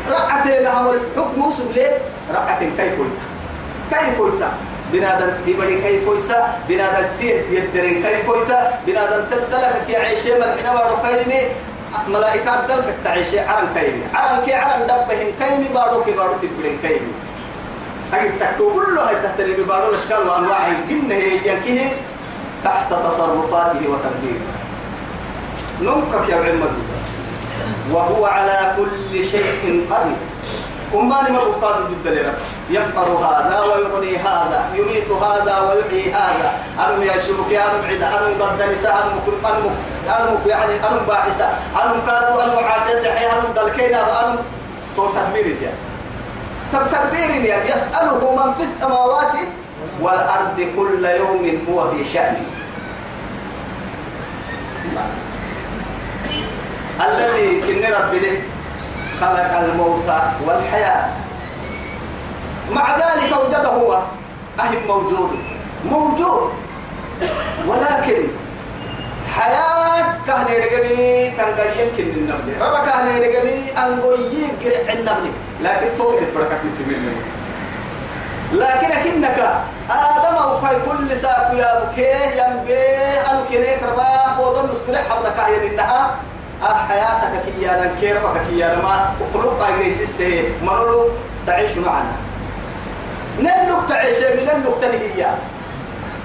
رقعت 0.10 0.46
الحكم 0.46 1.52
سبلي 1.52 1.88
رقعت 2.34 2.60
كيف 2.60 3.00
قلت. 3.00 3.20
كيف 3.92 4.22
قلت؟ 4.22 4.44
بنادم 4.94 5.32
تبري 5.46 5.82
كي 5.82 6.06
كويتا 6.06 6.40
بنادم 6.70 7.08
تين 7.20 7.38
يدرين 7.52 8.04
كي 8.04 8.22
كويتا 8.28 8.80
بنادم 8.88 9.22
تدلك 9.32 9.76
كي 9.88 9.96
عيشة 9.96 10.40
ملحنا 10.40 10.74
بارو 10.74 10.96
كيمي 11.04 11.42
ملائكة 12.08 12.66
دلك 12.68 12.96
تعيشة 13.04 13.50
عرن 13.50 13.68
كيمي 13.76 14.04
عرن 14.14 14.46
كي 14.46 14.54
عرن 14.54 14.88
دبهن 14.88 15.30
كيمي 15.40 15.68
بارو 15.74 16.04
كي 16.04 16.12
بارو 16.12 16.34
تبرين 16.42 16.78
كيمي. 16.82 17.14
هاي 18.14 18.30
تكو 18.40 18.74
كله 18.74 19.10
هاي 19.10 19.16
تحتري 19.24 19.54
ببارو 19.54 19.90
الأشكال 19.90 20.28
وأنواع 20.28 20.68
الجن 20.68 21.12
هي 21.12 21.38
ينكيه 21.46 21.92
تحت 22.64 22.90
تصرفاته 22.90 23.82
وتدبيره 23.90 24.50
نمكك 25.82 26.30
يا 26.30 26.36
عمد. 26.36 26.74
وهو 27.92 28.26
على 28.26 28.74
كل 28.78 29.24
شيء 29.24 29.86
قدير. 29.92 30.22
أماني 30.94 31.30
ما 31.30 31.40
بقاد 31.44 31.76
ضد 31.76 32.08
لرب 32.08 32.34
يفقر 32.70 33.10
هذا 33.26 33.60
ويغني 33.60 34.18
هذا 34.18 34.70
يميت 34.76 35.12
هذا 35.12 35.60
ويحيي 35.60 36.14
هذا. 36.14 36.54
أنم 36.80 37.04
يشرك 37.04 37.52
أنم 37.54 37.82
عدا 37.90 38.08
أنم 38.08 38.34
ضد 38.40 38.62
نساء 38.72 38.94
أنم 38.94 39.20
كل 39.26 39.48
أنم 39.48 39.76
أنم 40.08 40.38
يعني 40.46 40.74
أنم 40.74 41.06
باعثة. 41.08 41.46
أنم 41.84 42.02
كادوا 42.08 42.44
أنم 42.44 42.66
عافية 42.66 43.12
حي 43.12 43.26
أنم 43.26 43.54
دلكينا 43.56 44.26
أنم 44.26 44.38
تو 44.96 45.08
تدبير 45.12 45.58
يعني. 45.62 45.78
تدبير 46.72 47.46
يعني. 47.46 47.70
يسأله 47.70 48.36
من 48.36 48.54
في 48.54 48.64
السماوات 48.64 49.34
والأرض 50.02 50.68
كل 50.76 51.06
يوم 51.06 51.66
هو 51.70 51.92
في 51.92 52.06
شأن 52.14 52.38
الذي 57.02 57.62
كن 57.62 57.94
ربي 57.94 58.20
له 58.20 58.42
خلق 59.22 59.58
الموت 59.58 60.10
والحياة. 60.48 61.10
مع 62.72 62.98
ذلك 62.98 63.38
وجد 63.38 63.66
هو. 63.66 64.02
أهم 64.60 64.88
موجود. 64.88 65.30
موجود. 65.86 66.52
ولكن 67.68 68.28
حياة 69.34 70.18
كان 70.28 70.46
يدقني 70.50 71.30
تنقل 71.30 71.70
يمكن 71.80 72.04
النبلي 72.04 72.54
ربا 72.62 72.80
كان 72.80 73.08
يدقني 73.18 73.78
أنقل 73.78 74.20
يقرع 74.34 74.94
النبلي 74.94 75.32
لكن 75.62 75.88
توقف 75.98 76.28
بركة 76.36 76.58
في 76.78 76.84
منه 76.88 77.14
لكن 78.54 78.92
أكنك 78.92 79.64
آدم 79.90 80.36
أو 80.36 80.62
كاي 80.62 80.76
كل 80.90 81.18
ساكو 81.18 81.56
يا 81.56 81.84
بكي 81.84 82.12
ينبي 82.40 82.86
أنو 83.32 83.46
كنيك 83.50 83.84
ربا 83.84 84.36
بودن 84.38 84.72
نستريح 84.72 85.02
حبنا 85.10 85.30
كاين 85.30 85.72
إنها 85.74 86.16
حياتك 86.64 87.44
كيانا 87.46 87.92
كيربك 88.02 88.42
كيانا 88.50 88.82
ما 88.82 89.12
وخلق 89.22 89.64
أي 89.66 89.92
سيستي 89.92 90.44
منولو 90.62 91.10
تعيش 91.48 91.78
معنا 91.78 92.12
نلوك 93.40 93.84
تعيش 93.90 94.18
نلوك 94.24 94.76
تنهيا 94.82 95.38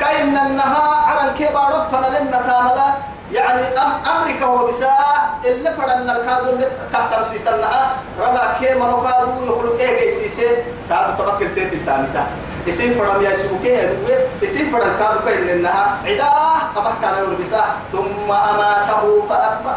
كاين 0.01 0.37
النها 0.39 0.95
عرن 1.07 1.35
كيبارو 1.35 1.85
فنلنا 1.93 2.43
تاملا 2.47 2.95
يعني 3.33 3.63
أم 3.79 3.93
أمريكا 4.17 4.45
هو 4.47 4.67
بساء 4.67 5.39
اللي 5.45 5.71
فرنا 5.71 6.17
الكادو 6.17 6.51
اللي 6.51 6.67
تحت 6.93 7.21
مسيسنا 7.21 7.91
ربا 8.21 8.53
كي 8.61 8.75
منو 8.75 9.03
كادو 9.03 9.31
يخلق 9.45 9.79
إيه 9.81 10.05
جيسيسي 10.05 10.47
كادو 10.89 11.13
تبكل 11.19 11.55
تيت 11.55 11.73
التامتا 11.73 12.27
اسم 12.69 12.95
فرم 12.99 13.23
يا 13.23 13.37
سبوكي 13.37 13.81
هدوه 13.81 14.19
اسم 14.45 14.71
فرم 14.73 14.93
كادو 14.99 15.19
كاين 15.25 15.47
لنها 15.47 15.99
عداه 16.05 16.79
أما 16.79 16.93
كان 17.03 17.15
يقول 17.19 17.35
بساء 17.35 17.69
ثم 17.93 18.31
أماته 18.33 19.27
فأكبر 19.29 19.77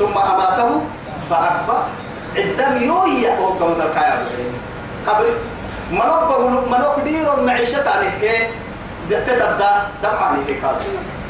ثم 0.00 0.16
أماته 0.18 0.70
فأكبر. 1.30 1.80
عدم 2.36 2.72
يويا 2.88 3.30
هو 3.38 3.48
كم 3.60 3.70
ذا 3.78 3.86
كايا 3.94 4.16
قبر. 5.06 5.26
منو 5.92 6.16
منو 6.72 6.88
كدير 6.96 7.26
معيشة 7.46 7.90
عليه 7.90 8.48
تتبدأ 9.10 9.72
دمعا 10.02 10.38
هيك 10.46 10.62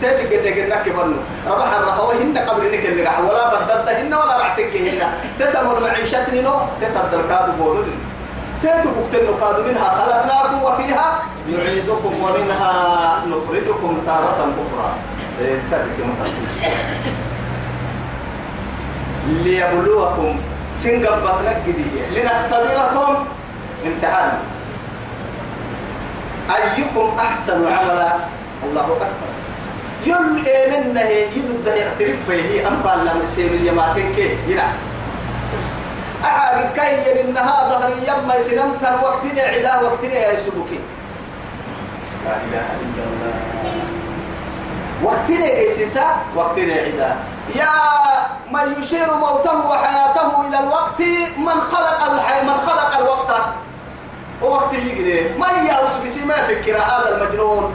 تاتي 0.00 0.25
كده 0.29 0.50
كده 0.50 0.77
كبرنا 0.85 1.17
ربح 1.49 1.71
الرهوة 1.79 2.15
هن 2.15 2.39
قبل 2.39 2.67
انك 2.67 2.85
اللي 2.87 3.07
قاع 3.07 3.19
ولا 3.21 3.49
بدلت 3.49 3.89
هن 3.89 4.15
ولا 4.15 4.35
رعتك 4.39 4.77
هن. 4.77 5.00
تتمر 5.39 5.81
معيشتني 5.81 6.41
نو. 6.43 6.55
تتبدل 6.81 7.23
كادو 7.29 7.53
بولو 7.53 7.85
تاتي 8.62 8.89
بكتن 8.89 9.27
كادو 9.41 9.62
منها 9.62 9.89
خلقناكم 9.99 10.62
وفيها 10.62 11.23
نعيدكم 11.49 12.12
ومنها 12.23 12.73
نخرجكم 13.27 13.93
تارة 14.07 14.41
أخرى. 14.62 14.89
تاتي 15.71 16.03
ليبلوكم. 19.27 20.41
سنقبتنا 20.79 21.53
كدية 21.67 22.05
لنختبركم. 22.15 23.25
امتحان. 23.87 24.33
أيكم 26.50 27.17
أحسن 27.19 27.67
عملا؟ 27.67 28.12
الله 28.65 28.85
أكبر. 28.85 29.31
يل 30.07 30.47
إيمنه 30.47 31.11
يدد 31.37 31.67
يعترف 31.67 32.17
فيه. 32.29 32.69
أم 32.69 32.83
قال 32.83 32.99
لما 33.00 33.27
سيم 33.27 33.47
اليماتين 33.47 34.15
كي 34.17 34.37
ينعس. 34.49 34.75
أعاقد 36.25 36.69
كي 36.75 37.21
إنها 37.21 37.57
ظهر 37.71 37.91
يما 38.09 38.35
يسنن 38.35 38.73
كان 38.81 38.95
وقتنا 39.03 39.43
عدا 39.43 39.81
وقتنا 39.81 40.15
يا 40.15 40.37
سبوكي 40.37 40.81
لا 42.25 42.37
إله 42.37 42.67
إلا 42.83 43.03
الله. 43.05 43.35
وقتنا 45.03 45.49
كيسيسا 45.49 46.07
وقتنا 46.37 46.75
عدا 46.75 47.17
يا 47.57 47.73
من 48.52 48.75
يشير 48.78 49.14
موته 49.14 49.66
وحياته 49.69 50.49
إلى 50.49 50.59
الوقت 50.61 51.00
من 51.38 51.61
خلق 51.73 52.12
الحي 52.12 52.42
من 52.42 52.59
خلق 52.66 52.99
الوقت. 52.99 53.30
ووقت 54.42 54.75
يجري 54.75 55.38
ما 55.38 55.49
يأوس 55.49 55.97
بسي 56.04 56.25
ما 56.25 56.35
فكر 56.35 56.76
هذا 56.76 57.16
المجنون. 57.16 57.75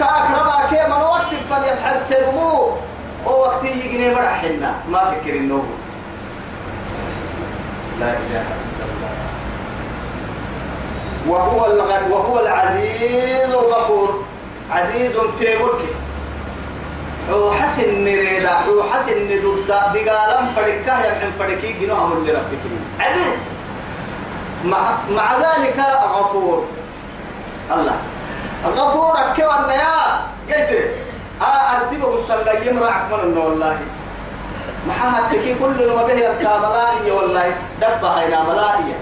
كأقربا 0.00 0.56
كي 0.70 0.86
من 0.86 1.02
وقت 1.02 1.32
فليسحسن 1.50 2.34
مو 2.34 2.76
ووقت 3.26 3.64
يجري 3.64 4.14
مرحنا 4.14 4.74
ما 4.88 5.10
فكر 5.10 5.34
النوم 5.34 5.68
لا 8.00 8.06
إله 8.06 8.46
إلا 8.46 8.84
الله. 8.84 9.12
وهو 11.26 11.60
وهو 12.10 12.40
العزيز 12.40 13.54
الغفور. 13.54 14.24
عزيز 14.70 15.12
في 15.38 15.58
ملكه. 15.58 16.03
هو 17.30 17.52
حسن 17.52 18.04
نريدا 18.04 18.52
هو 18.68 18.82
حسن 18.92 19.16
ندود 19.24 19.66
بقالم 19.68 20.48
فركاه 20.56 20.98
يمحن 21.06 21.32
فركي 21.38 21.72
جنو 21.72 21.96
عمل 21.96 22.26
لربك. 22.26 22.62
عزيز 23.00 23.34
مع, 24.64 24.78
مع 25.16 25.36
ذلك 25.36 25.76
غفور. 26.16 26.64
الله. 27.72 27.96
غفور 28.66 29.14
كيوان 29.36 29.70
يا 29.70 29.94
قلت. 30.48 30.90
آه 31.42 31.76
أردبه 31.76 32.14
التنقى 32.14 32.68
يمرعك 32.68 33.12
من 33.12 33.20
النور 33.20 33.48
والله. 33.48 33.78
محمد 34.88 35.28
تكي 35.28 35.54
كل 35.54 35.78
ما 35.96 36.02
به 36.02 36.28
ملائية 36.68 37.12
والله. 37.12 37.54
دبها 37.80 38.26
إلى 38.26 38.38
ملائية. 38.42 38.96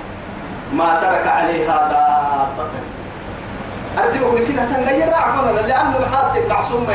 ما 0.73 1.01
ترك 1.03 1.27
عليها 1.27 1.77
دابة. 1.89 2.71
أردبه 3.99 4.39
لكن 4.39 4.75
تنقى 4.75 5.01
يمرعك 5.01 5.35
من 5.35 5.65
لأنه 5.67 5.99
محاتك 5.99 6.49
معصوم 6.49 6.87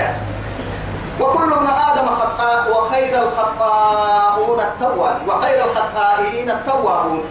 وكل 1.19 1.53
ابن 1.53 1.67
آدم 1.67 2.07
خطاء 2.07 2.61
وخير 2.71 3.13
الخطاؤون 3.23 4.59
التواب 4.59 5.17
وخير 5.27 5.65
الخطائين 5.65 6.49
التوابون. 6.51 7.23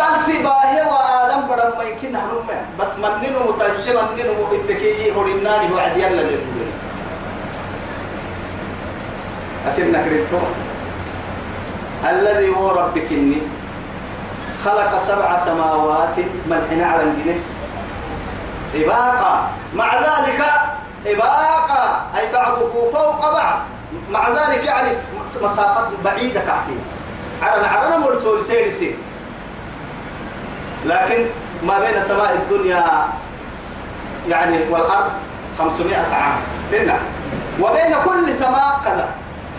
قال 0.00 0.14
تباهي 0.26 0.82
وآدم 0.90 1.40
بدم 1.46 1.78
ما 1.78 1.84
يمكن 1.84 2.12
نحن 2.12 2.30
بس 2.80 2.98
مننو 2.98 3.40
متسم 3.48 3.94
مننو 3.94 4.52
التكيي 4.52 5.12
هرناني 5.14 5.74
وعد 5.74 5.96
يلا 5.96 6.22
لكن 9.66 9.92
نكرتو 9.92 10.38
الذي 12.10 12.48
هو 12.56 12.70
ربك 12.70 13.08
إني 13.10 13.42
خلق 14.64 14.98
سبع 14.98 15.36
سماوات 15.36 16.16
ملحنا 16.50 16.86
على 16.86 17.02
الجنة. 17.02 17.38
طباقا. 18.74 19.48
مع 19.74 19.94
ذلك 19.94 20.40
طباقا 21.04 22.06
أي 22.18 22.32
بعضه 22.32 22.90
فوق 22.92 23.32
بعض. 23.32 23.58
مع 24.10 24.28
ذلك 24.28 24.64
يعني 24.64 24.96
مسافة 25.42 25.88
بعيدة 26.04 26.40
كافية. 26.40 26.80
عرنا 27.42 27.68
عرنا 27.68 27.96
مرسول 27.96 28.44
سيرسي 28.44 28.96
لكن 30.84 31.26
ما 31.62 31.78
بين 31.78 32.02
سماء 32.02 32.32
الدنيا 32.34 32.84
يعني 34.28 34.58
والأرض 34.70 35.12
500 35.58 35.96
عام. 35.96 36.40
بيننا 36.70 36.98
وبين 37.60 37.94
كل 38.04 38.34
سماء 38.34 38.80
كذا. 38.84 39.08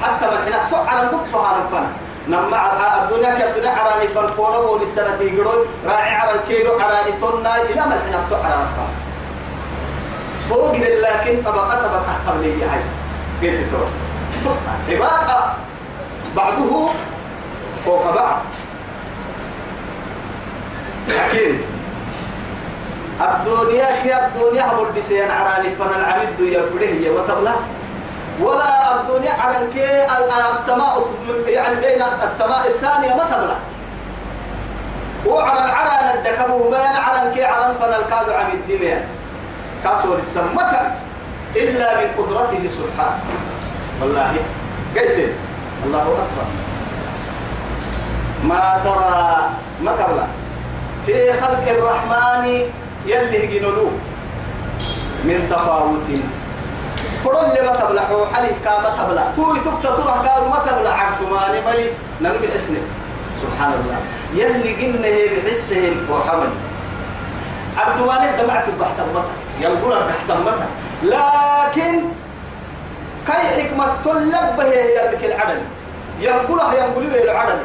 حتى 0.03 0.25
من 0.25 0.37
حين 0.45 0.53
فعلا 0.71 1.07
كفها 1.07 1.53
ربنا 1.57 1.87
نما 2.27 3.03
الدنيا 3.03 3.35
كالدنيا 3.35 3.69
عراني 3.71 4.07
فالكونا 4.07 4.59
بولي 4.59 4.85
سنة 4.87 5.21
يقولون 5.21 5.65
راعي 5.87 6.15
عرى 6.15 6.31
الكيلو 6.35 6.71
عراني 6.71 7.11
تونا 7.21 7.55
إلى 7.61 7.81
ما 7.81 7.95
الحين 7.95 8.19
فعلا 8.29 8.55
ربنا 8.55 9.04
فوق 10.49 10.75
لكن 10.75 11.41
طبقة 11.43 11.75
طبقة 11.75 12.15
قبلية 12.27 12.65
هاي 12.65 12.81
قلت 13.41 13.59
تو 14.43 14.51
طباقة 14.87 15.53
بعضه 16.35 16.89
فوق 17.85 18.15
بعض. 18.15 18.37
لكن 21.07 21.57
الدنيا 23.21 23.85
كي 24.03 24.25
الدنيا 24.25 24.63
هم 24.73 24.85
الدسين 24.87 25.31
عراني 25.31 25.69
فن 25.69 25.89
العبد 25.99 26.39
يبره 26.39 26.85
هي 26.85 27.09
وتبلا 27.09 27.53
ولا 28.41 29.01
الدنيا 29.01 29.33
كي 29.73 30.05
السماء 30.51 31.07
يعني 31.47 31.75
بين 31.75 32.01
السماء 32.01 32.67
الثانية 32.67 33.15
ما 33.15 33.23
تبلا 33.23 33.55
وعرن 35.25 35.69
عرن 35.69 36.17
الدكبو 36.17 36.69
بين 36.69 36.95
عرن 36.95 37.31
كي 37.33 37.43
عرن 37.45 37.75
فن 37.79 37.93
الكاد 37.93 38.29
عم 38.29 38.51
الدمية 38.53 39.05
كاسور 39.85 40.17
السمة 40.17 40.73
إلا 41.55 41.87
من 42.01 42.07
قدرته 42.17 42.63
سبحانه. 42.65 43.21
والله 44.01 44.33
قلت 44.97 45.17
الله 45.85 46.05
أكبر. 46.25 46.47
ما 48.49 48.81
ترى 48.81 49.49
ما 49.85 49.91
تبلا 49.93 50.27
في 51.05 51.33
خلق 51.37 51.65
الرحمن 51.69 52.45
يلي 53.05 53.41
جنولو 53.47 53.89
من 55.23 55.37
تفاوت. 55.53 56.09
فرول 57.23 57.57
ما 57.65 57.73
تبلع 57.77 58.05
حلي 58.33 58.51
كما 58.65 58.89
تبلع 58.97 59.25
توي 59.37 59.59
تبت 59.61 59.85
تروح 59.85 60.17
كانوا 60.25 60.49
ما 60.49 60.59
تبلع 60.65 60.93
عبتماني 60.93 61.59
ملي 61.61 61.87
ننو 62.21 62.37
بحسن 62.41 62.75
سبحان 63.41 63.71
الله. 63.77 63.99
يلي 64.33 64.71
جنه 64.81 65.17
بحسهم 65.33 65.95
وحمل. 66.09 66.51
عبتماني 67.77 68.27
دمعت 68.37 68.67
بحت 68.81 68.97
المطر 68.99 69.37
ينقل 69.59 70.07
تحت 70.07 70.29
المطر 70.29 70.65
لكن 71.03 72.01
كي 73.27 73.31
حكمة 73.31 73.87
تلب 74.03 74.59
هي 74.59 74.95
يرك 74.95 75.25
العدل. 75.25 75.61
ينقلها 76.19 76.73
ينقل 76.73 77.07
به 77.07 77.23
العدل. 77.23 77.59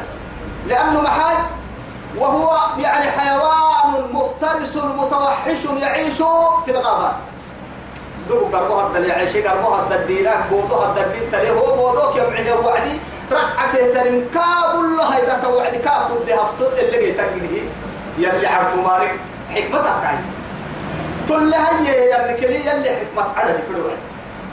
لأنه 0.67 1.01
محال 1.01 1.37
وهو 2.17 2.57
يعني 2.79 3.11
حيوان 3.11 4.13
مفترس 4.13 4.77
متوحش 4.77 5.65
يعيش 5.81 6.17
في 6.65 6.71
الغابة. 6.71 7.11
دو 8.29 8.45
قربوها 8.53 8.87
الدل 8.87 9.05
يعيش 9.05 9.37
قربوها 9.37 9.83
الدل 9.83 10.07
ديناك 10.07 10.39
بوضوها 10.51 10.89
الدل 10.89 11.11
دين 11.13 11.31
تلي 11.31 11.49
هو 11.49 11.75
بوضوك 11.75 12.15
يبعد 12.15 12.65
وعدي. 12.65 12.99
رعته 13.31 13.93
ترين 13.93 14.29
كاب 14.33 14.75
الله 14.75 15.17
إذا 15.17 15.39
توعد 15.43 15.75
كاب 15.75 16.11
ودي 16.11 16.33
هفتر 16.33 16.67
اللي 16.79 17.09
يتقده 17.09 17.61
يلي 18.17 18.47
عرتو 18.47 18.81
مالك 18.81 19.19
حكمتها 19.55 20.01
كاي. 20.03 20.17
تقول 21.31 21.53
هي 21.53 22.11
يلي 22.11 22.33
كلي 22.41 22.55
يلي 22.55 22.89
حكمة 22.89 23.23
عدل 23.37 23.53
في 23.53 23.71
الوعد 23.71 23.97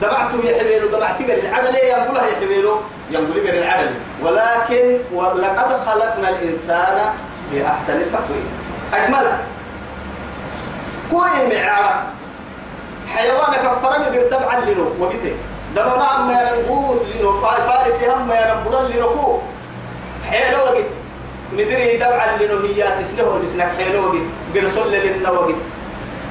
دمعته 0.02 0.50
يحبيله 0.50 0.98
دمعتي 0.98 1.24
قال 1.24 1.46
العدل 1.46 1.74
ينقلها 1.74 2.26
يحبيله 2.26 2.80
ينقل 3.10 3.46
قال 3.46 3.58
العدل. 3.58 3.94
ولكن 4.22 4.98
ولقد 5.12 5.86
خلقنا 5.86 6.28
الإنسان 6.28 7.14
بأحسن 7.52 8.02
تقويم. 8.12 8.48
أجمل. 8.94 9.26
كوي 11.10 11.56
معارة 11.56 12.06
حيوان 13.14 13.52
كفرنا 13.52 14.08
دير 14.08 14.26
دبعا 14.30 14.60
لنو 14.60 14.92
وقته. 15.00 15.34
دمنا 15.76 16.04
عما 16.04 16.42
ينقوه 16.42 17.04
لنو 17.14 17.40
فارس 17.40 18.02
هم 18.02 18.30
ينبضل 18.32 18.90
لنو 18.90 19.08
كو. 19.08 19.38
حيلو 20.30 20.58
وقت. 20.58 20.84
ندري 21.52 21.96
دبعا 21.96 22.36
لنو 22.40 22.58
هي 22.58 22.92
سسنه 22.98 23.40
بسنك 23.42 23.68
حيلو 23.78 24.06
وقت. 24.06 24.22
قرصل 24.54 24.92
لنا 24.92 25.30
وقت. 25.30 25.54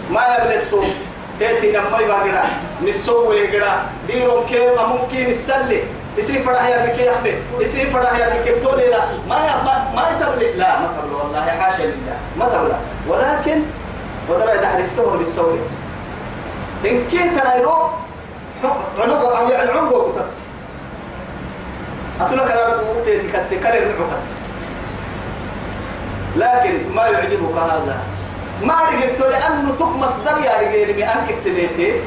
ما 0.10 0.22
يبلتو. 0.38 0.84
تيتي 1.40 1.72
نما 1.72 2.00
يبغى 2.00 2.44
نسوي 2.84 3.48
كده 3.48 3.74
ديرون 4.08 4.46
كيف 4.46 4.82
ممكن 4.82 5.30
نسلي. 5.30 5.84
يصير 6.18 6.42
فرح 6.42 6.68
يا 6.68 6.86
ركي 6.86 7.06
يخفي 7.06 7.34
يصير 7.60 7.90
فرح 7.90 8.18
يا 8.20 8.26
ركي 8.40 8.60
تولي 8.60 8.90
لا. 8.90 9.00
ما 9.30 9.64
ما 9.64 9.92
ما 9.96 10.04
تبلي. 10.22 10.54
لا 10.54 10.80
ما 10.80 10.88
تبلي 10.98 11.16
والله. 11.16 11.46
حاشا 11.46 11.84
لله. 11.84 12.18
ما 12.38 12.46
تبلي. 12.46 12.78
ولكن 13.08 13.62
ودرا 14.30 14.54
يدحر 14.54 14.80
السهر 14.80 15.18
بالسوري 15.18 15.60
إن 16.86 17.04
كنت 17.12 17.40
ترايرو 17.40 17.90
عنق 19.00 19.36
عن 19.36 19.50
يعني 19.50 19.72
عنق 19.72 19.96
وقتص 19.96 20.32
أتلك 22.22 22.52
أنا 22.52 22.76
وقت 22.76 23.06
كرر 23.64 23.96
معكس 24.00 24.24
لكن 26.36 26.94
ما 26.96 27.06
يعجبك 27.06 27.58
هذا. 27.58 27.98
ما 28.64 28.74
رجعت 28.90 29.20
لأنه 29.20 29.72
تك 29.80 29.82
مصدر 29.86 30.38
يا 30.46 30.58
رجال 30.62 30.96
مي 30.96 31.04
أنك 31.04 31.36
تبيتي 31.46 32.02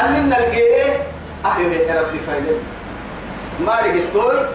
أننا 0.00 0.46
الجيه 0.46 1.06
أهل 1.44 1.64
ربي 2.00 2.18
فايلة 2.26 2.58
ما 3.66 3.80
رجعت 3.80 4.46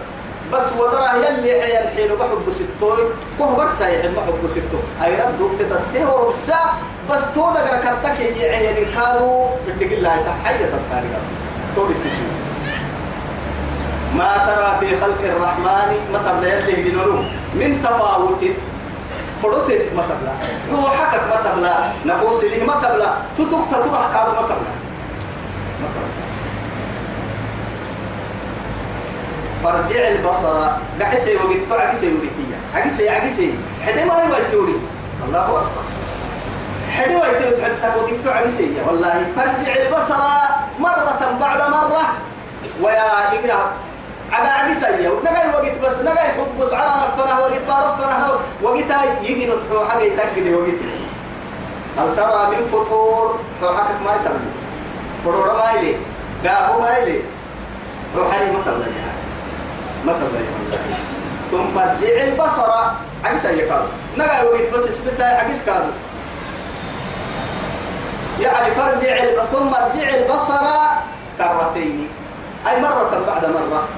بس 0.52 0.72
ودرا 0.72 1.12
يلي 1.14 1.50
عيال 1.52 1.88
حين 1.88 2.08
بحب 2.16 2.52
ستوي. 2.52 3.04
كه 3.38 3.54
برسا 3.56 3.88
يحب 3.88 4.14
بحب 4.14 4.48
ستو 4.48 4.78
أي 5.04 5.16
رب 5.16 5.38
دوك 5.38 5.50
تتسيه 5.60 6.06
وربسا 6.06 6.60
بس 7.10 7.20
تو 7.34 7.52
دقر 7.52 7.78
كتك 7.84 8.20
يجي 8.20 8.48
عيال 8.48 8.94
كانوا 8.94 9.48
بدك 9.66 9.92
الله 9.92 10.16
تحية 10.26 10.64
الطريقة 10.64 11.20
تو 11.76 11.84
بالتفيد 11.86 12.28
ما 14.16 14.36
ترى 14.46 14.70
في 14.80 15.00
خلق 15.00 15.20
الرحمن 15.24 15.90
ما 16.12 16.18
تبلا 16.18 16.58
يلي 16.58 16.92
من 17.54 17.82
تفاوت 17.82 18.44
فرطت 19.42 19.82
ما 19.96 20.02
تبلا 20.02 20.32
هو 20.78 20.90
حكك 20.90 21.20
ما 21.30 21.50
تبلا 21.50 21.74
نقوس 22.06 22.44
له 22.44 22.64
ما 22.64 22.74
تبلا 22.74 23.14
تتوك 23.38 23.70
تطرح 23.70 24.06
كاد 24.14 24.28
ما 24.28 24.42
تبلا 24.42 24.74
ما 25.80 25.88
تبلا 25.94 26.18
فرجع 29.64 30.08
البصر 30.08 30.56
قحسي 31.00 31.36
وقت 31.36 31.80
عكسي 31.80 32.06
ولكية 32.12 32.58
عكسي 32.74 33.08
عكسي 33.08 33.54
حدا 33.86 34.04
ما 34.04 34.14
هو 34.14 34.36
التوري 34.36 34.76
الله 35.26 35.40
أكبر. 35.40 35.62
حدا 36.96 37.16
ما 37.18 37.26
يتوري. 37.26 37.64
حتى 37.64 37.88
وقت 37.98 38.36
عكسي 38.36 38.72
والله. 38.86 39.26
فرجع 39.36 39.72
البصر 39.82 40.14
مرة 40.78 41.36
بعد 41.40 41.70
مرة. 41.70 42.02
ويا 42.82 43.34
إقرأ 43.34 43.72
عدا 44.32 44.48
عدسية 44.48 44.88
نجاي 45.22 45.48
وقت 45.54 45.78
بس 45.82 45.98
نجاي 45.98 46.28
حب 46.28 46.64
سعرنا 46.70 47.08
فرح 47.18 47.38
وقت 47.38 47.60
بارف 47.68 48.00
فرح. 48.00 48.30
وقت 48.62 48.84
يجي 49.22 49.46
نطحو 49.46 49.84
حاجة 49.88 50.00
يتأكد 50.02 50.48
وقت 50.52 50.80
هل 51.98 52.16
ترى 52.16 52.46
من 52.50 52.68
فطور؟ 52.72 53.40
تو 53.60 53.68
حكك 53.68 54.02
ما 54.06 54.14
يتبلي 54.14 54.50
فطور 55.24 55.52
ما 55.56 55.72
يلي. 55.72 55.96
قابو 56.46 56.80
ما 56.80 56.98
يلي. 56.98 57.22
روحاني 58.16 58.50
ما 58.52 58.60
تبلي. 58.66 58.90
ما 60.04 60.12
تبلي. 60.12 60.44
ثم 61.50 61.78
ارجع 61.78 62.22
البصر 62.22 62.72
عدسية 63.24 63.72
قالوا 63.72 63.88
نجاي 64.18 64.44
وقت 64.46 64.74
بس 64.74 64.88
اسبتها 64.88 65.44
عدس 65.44 65.68
قالوا 65.68 65.92
يعني 68.40 68.74
فرجع 68.74 69.16
ثم 69.52 69.74
ارجع 69.74 70.08
البصر 70.14 70.64
كرتين 71.38 72.08
أي 72.68 72.80
مرة 72.80 73.22
بعد 73.26 73.44
مرة. 73.46 73.88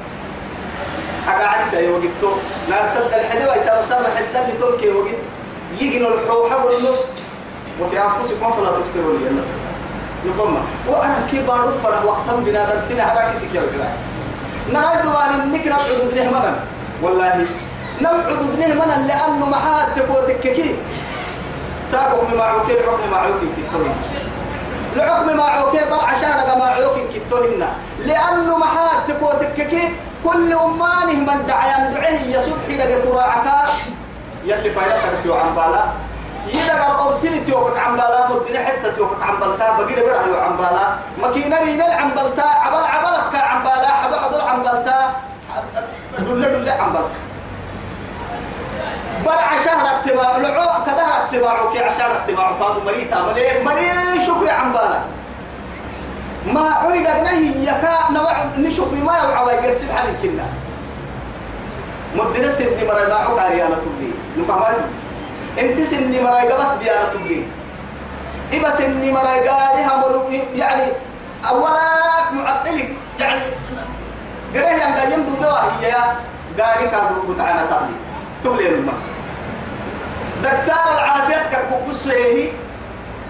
حاجة 1.27 1.47
عكسة 1.47 1.79
وقتو 1.91 2.37
لا 2.69 2.87
تصدق 2.87 3.15
الحدوى 3.17 3.55
يتبصر 3.57 3.95
حتى 4.17 4.39
اللي 4.45 4.59
تركي 4.61 4.89
وقت 4.91 5.15
يجنوا 5.81 6.11
الحوحة 6.11 6.67
والنص. 6.67 6.99
وفي 7.81 7.97
أنفسكم 8.03 8.53
فلا 8.53 8.71
تبصروا 8.71 9.19
لي. 9.19 9.29
الله 9.29 9.45
يقوم 10.25 10.59
وأنا 10.89 11.19
كبار 11.33 11.73
فرح 11.83 12.05
وقتم 12.05 12.45
بنا 12.45 12.65
دمتنا 12.65 13.03
هذا 13.13 13.31
كيسك 13.33 13.55
يا 13.55 13.61
رجال 13.61 13.89
نريد 14.73 15.07
أن 15.07 15.41
النك 15.41 15.67
نبعد 15.67 16.11
دنيه 16.13 16.29
منا 16.29 16.55
والله 17.03 17.47
نبعد 18.01 18.39
دنيه 18.57 18.75
منا 18.75 19.07
لأنه 19.09 19.47
معاه 19.47 19.87
تبوتك 19.97 20.41
كي 20.41 20.75
ساقهم 21.87 22.35
معوكي 22.39 22.73
الحكم 22.73 23.11
معوكي 23.13 23.47
كتوين 23.57 23.95
الحكم 24.97 25.37
معوكي 25.37 25.79
برع 25.91 26.15
شارك 26.15 26.57
معوكي 26.59 27.05
كتوهن 27.15 27.69
لأنه 28.07 28.59
محاد 28.59 29.07
تبوتك 29.09 29.67
كي 29.69 29.93
كل 30.25 30.53
أمانه 30.53 31.13
من 31.33 31.47
دعيان 31.47 31.95
دعيه 31.95 32.21
يا 32.37 32.43
صبحي 32.43 32.77
لك 32.77 33.09
قراعك 33.09 33.47
يلي 34.45 34.71
فايلتك 34.71 35.25
يو 35.25 35.35
عن 35.35 35.55
بالا 35.55 35.85
يدقر 36.47 37.09
أبتلي 37.09 37.41
تيوكك 37.41 37.79
عن 37.79 37.97
بالا 37.97 38.29
مدري 38.31 38.59
حتى 38.59 38.91
تيوكك 38.93 39.23
عن 39.23 39.37
بلتا 39.41 39.77
بقيد 39.77 39.99
بره 40.05 40.27
يو 40.29 40.41
عن 40.41 40.57
بالا 40.57 40.85
مكينري 41.23 41.77
نل 41.77 41.91
عن 41.91 42.11
بلتا 42.11 42.43
عبل 42.65 42.85
عبلتك 42.85 43.35
عن 43.35 43.63
بالا 43.63 43.89
حدو 43.89 44.17
حدو 44.17 44.39
عن 44.41 44.63
بلتا 44.63 44.99
دل 46.19 46.41
دل 46.41 46.69
عن 46.69 46.93
بلتا 46.93 47.21
برع 49.27 49.57
شهر 49.65 49.87
اتباع 50.01 50.37
لعو 50.37 50.85
كده 50.85 51.05
اتباعك 51.25 51.77
عشان 51.77 52.11
اتباع 52.11 52.53
فاضو 52.61 52.81
مريتا 52.81 53.23
ملي 53.23 53.65
مري 53.65 54.27
شكري 54.27 54.51
عن 54.51 54.73
بالا 54.73 55.01
ما 56.47 56.73
عيد 56.73 57.05
نهي 57.05 57.65
يكا 57.65 58.13
نوع 58.13 58.45
نشوف 58.59 58.93
ما 58.93 59.19
يوعى 59.19 59.45
ويقرسل 59.45 59.93
حال 59.93 60.09
الكنا 60.11 60.47
مدرس 62.17 62.59
سني 62.59 62.85
مرة 62.89 63.09
ما 63.09 63.15
عقار 63.15 63.53
يا 63.53 63.67
تبلي 63.67 64.11
نقامات 64.39 64.77
أنت 65.61 65.81
سني 65.81 66.23
مرة 66.23 66.41
قبت 66.41 66.79
بيا 66.81 67.05
تبلي 67.13 67.45
إبا 68.53 68.71
سني 68.71 69.13
مرة 69.13 69.37
قاري 69.49 69.85
هم 69.85 70.33
يعني 70.55 70.93
أولا 71.49 72.33
معطلك. 72.33 72.91
يعني 73.21 73.41
قده 74.55 74.71
yang 74.71 74.93
gajem 74.99 75.21
dudo 75.29 75.53
هي 75.81 75.95
قاري 76.59 76.87
كادو 76.91 77.33
بتاعنا 77.33 77.63
تبلي 77.71 77.97
تبلي 78.45 78.71
لما 78.71 78.93
دكتور 80.43 80.85
العافية 80.95 81.43
كبكسه 81.53 82.53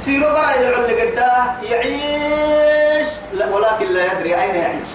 سيرو 0.00 0.28
برا 0.32 0.50
يلعن 0.56 0.84
قداه 1.00 1.44
يعيش. 1.70 3.08
ولكن 3.52 3.86
لا 3.86 4.12
يدري 4.12 4.32
أين 4.42 4.54
يعيش. 4.54 4.90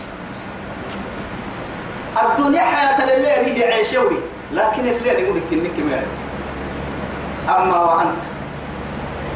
الدنيا 2.24 2.62
حياة 2.62 3.04
الليل 3.04 3.56
هي 3.56 3.74
عيشوري 3.74 4.20
لكن 4.52 4.88
الليل 4.88 5.20
يقول 5.20 5.38
لك 5.38 5.44
إنك 5.52 5.78
ما 5.80 6.04
أما 7.56 7.80
وأنت. 7.80 8.24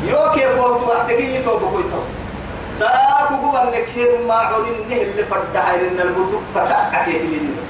يوكي 0.03 0.55
بوت 0.55 0.82
وحتكي 0.82 1.36
يتوب 1.36 1.62
كويتو 1.71 2.01
ساكو 2.71 3.51
قبل 3.51 3.69
نكير 3.77 4.10
ما 4.27 4.34
عونين 4.34 4.91
اللي 4.91 5.23
فردها 5.25 5.75
إن 5.75 5.99
البطوك 5.99 6.41
فتأتيت 6.55 7.21
لنا 7.21 7.63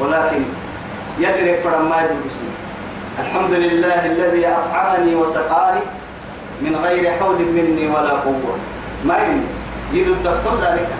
ولكن 0.00 0.42
يلي 1.18 1.52
نكفر 1.52 1.82
ما 1.82 1.96
يدوب 2.02 2.20
الحمد 3.18 3.52
لله 3.52 4.06
الذي 4.06 4.46
أطعمني 4.46 5.14
وسقاني. 5.14 5.80
من 6.60 6.76
غير 6.84 7.04
حول 7.18 7.38
مني 7.38 7.86
ولا 7.88 8.10
قوة. 8.10 8.56
ما 9.04 9.18
يمني 9.18 9.46
يدو 9.92 10.12
الدكتور 10.12 10.54
ذلك. 10.62 10.90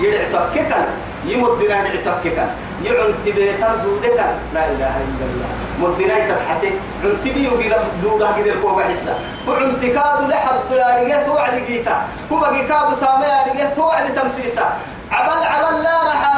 يدع 0.00 0.22
تككا 0.32 0.86
يمدنا 1.26 1.76
يدع 1.88 2.00
تككا 2.06 2.46
يعنت 2.84 3.24
بيتان 3.24 3.74
دودك 3.84 4.18
لا 4.54 4.62
إله 4.72 4.94
إلا 5.04 5.24
الله. 5.30 5.50
مدنا 5.82 6.14
يتبحتي 6.18 6.70
عنت 7.04 7.24
بيو 7.34 7.50
قد 7.50 7.74
دودا 8.02 8.26
قد 8.26 8.46
الكوبا 8.46 8.82
حسا. 8.84 9.14
وعنت 9.48 9.82
كادو 9.84 10.24
لحد 10.30 10.70
يارية 10.70 11.26
توعد 11.26 11.54
جيتا 11.66 11.96
كوبا 12.28 12.48
كادو 12.70 12.94
تاما 13.00 13.26
يارية 13.26 13.74
توعد 13.74 14.14
تمسيسا. 14.14 14.66
عبل 15.10 15.42
عبل 15.42 15.82
لا 15.82 15.96
رح 16.08 16.28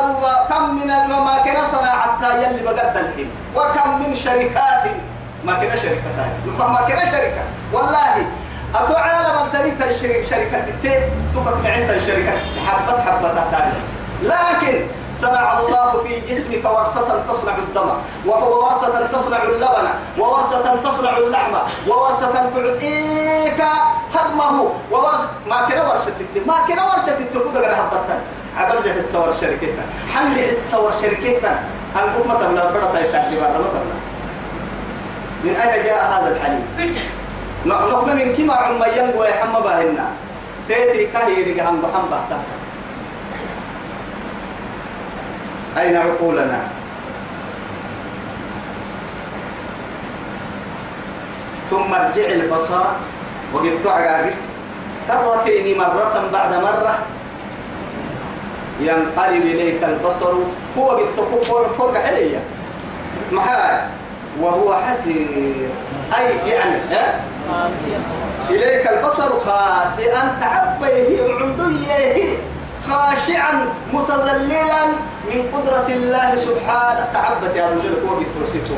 كم 0.51 0.75
من 0.75 0.91
المماكن 0.91 1.65
صنع 1.73 1.91
حتى 1.91 2.43
يلي 2.43 2.63
بقد 2.63 2.97
الهم 2.97 3.29
وكم 3.57 3.89
من 4.03 4.15
شركات 4.15 4.85
ما 5.45 5.55
كنا 5.55 5.77
شركة 5.77 6.01
ما 6.59 6.81
كنا 6.89 7.11
شركة. 7.11 7.43
والله 7.73 8.27
أتوعى 8.75 9.11
تريد 9.53 9.83
الشركة 9.83 10.23
شركة 10.23 10.69
التين 10.69 11.01
تبقى 11.35 11.59
معين 11.65 11.91
الشركة 11.91 12.33
حبت 12.67 13.01
حبت 13.01 13.35
تاني 13.51 13.73
لكن 14.23 14.87
صنع 15.13 15.59
الله 15.59 16.03
في 16.03 16.21
جسمك 16.21 16.65
ورصة 16.65 17.23
تصنع 17.29 17.57
الدم 17.59 17.91
وورصة 18.27 19.07
تصنع 19.07 19.43
اللبن 19.43 19.89
وورصة 20.19 20.77
تصنع 20.85 21.17
اللحم 21.17 21.53
وورصة 21.89 22.33
تعطيك 22.33 23.63
هضمه 24.15 24.71
وورصة 24.91 25.29
ما 25.47 25.69
كنا 25.69 25.83
ورشة 25.83 26.13
ما 26.47 26.55
كنا 26.69 26.85
ورشة 26.85 27.19
التكود 27.19 27.57
غير 27.57 27.73
هبطة 27.73 28.19
عبل 28.57 28.83
به 28.83 28.99
الصور 28.99 29.35
شركتنا 29.41 29.83
حمل 30.15 30.51
الصور 30.51 30.93
شركتنا 31.03 31.59
أنكم 31.97 32.29
ما 32.29 32.35
تبنا 32.35 32.71
برا 32.71 33.01
تيسال 33.01 33.31
لي 33.31 33.41
برا. 33.41 33.49
ما 33.49 33.91
من 35.45 35.57
أين 35.57 35.85
جاء 35.85 36.01
هذا 36.13 36.37
الحليب 36.37 36.97
نحن 37.67 37.93
من 38.07 38.35
كما 38.37 38.55
عم 38.55 38.83
ينقوى 38.97 39.29
يحمى 39.29 39.61
باهنا. 39.61 40.07
تيتي 40.69 41.07
كهي 41.07 41.45
لقهم 41.45 41.81
بحم 41.81 42.05
بحتك. 42.11 42.45
أين 45.79 45.97
عقولنا؟ 45.97 46.61
ثم 51.71 51.95
ارجع 51.95 52.27
البصر 52.27 52.83
وقد 53.53 53.75
تعجز 53.85 54.39
ترتين 55.09 55.79
مرة 55.79 56.15
بعد 56.33 56.53
مرة؟ 56.55 56.99
ينقلب 58.81 59.45
إليك 59.47 59.85
البصر. 59.85 60.33
هو 60.79 60.89
قد 60.91 61.09
تقول 61.17 61.67
كل 61.79 61.99
حلية. 61.99 62.41
محال 63.33 64.00
وهو 64.43 64.75
حسير. 64.75 65.69
أي 66.19 66.49
يعني 66.49 66.81
إليك 68.51 68.91
البصر 68.91 69.41
خاسئا 69.41 70.23
تعبيه 70.41 71.23
وعنديه 71.23 72.37
خاشعا 72.89 73.69
متذللا 73.93 74.83
من 75.31 75.41
قدرة 75.55 75.87
الله 75.89 76.35
سبحانه. 76.35 77.09
تعبت 77.13 77.57
يا 77.57 77.67
رجل 77.71 77.95
هو 78.09 78.15
بالتوسيتو 78.17 78.75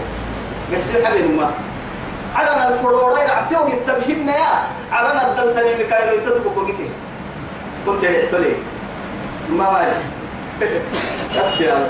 قرسي 0.72 1.06
حبيب 1.06 1.30
ما. 1.30 1.50
عرنا 2.36 2.68
الفرورين 2.68 3.30
عتيو 3.30 3.66
التبهين 3.66 4.28
يا. 4.28 4.52
عرنا 4.92 5.30
الدلتني 5.30 5.84
مكايرو 5.84 6.14
يتدبك 6.16 6.56
وقتي 6.56 6.88
كنت 7.86 8.04
رعت 8.04 8.34
لي 8.34 8.54
ما 9.50 9.70
مالي 9.70 9.96
أتكي 11.36 11.64
يا 11.64 11.88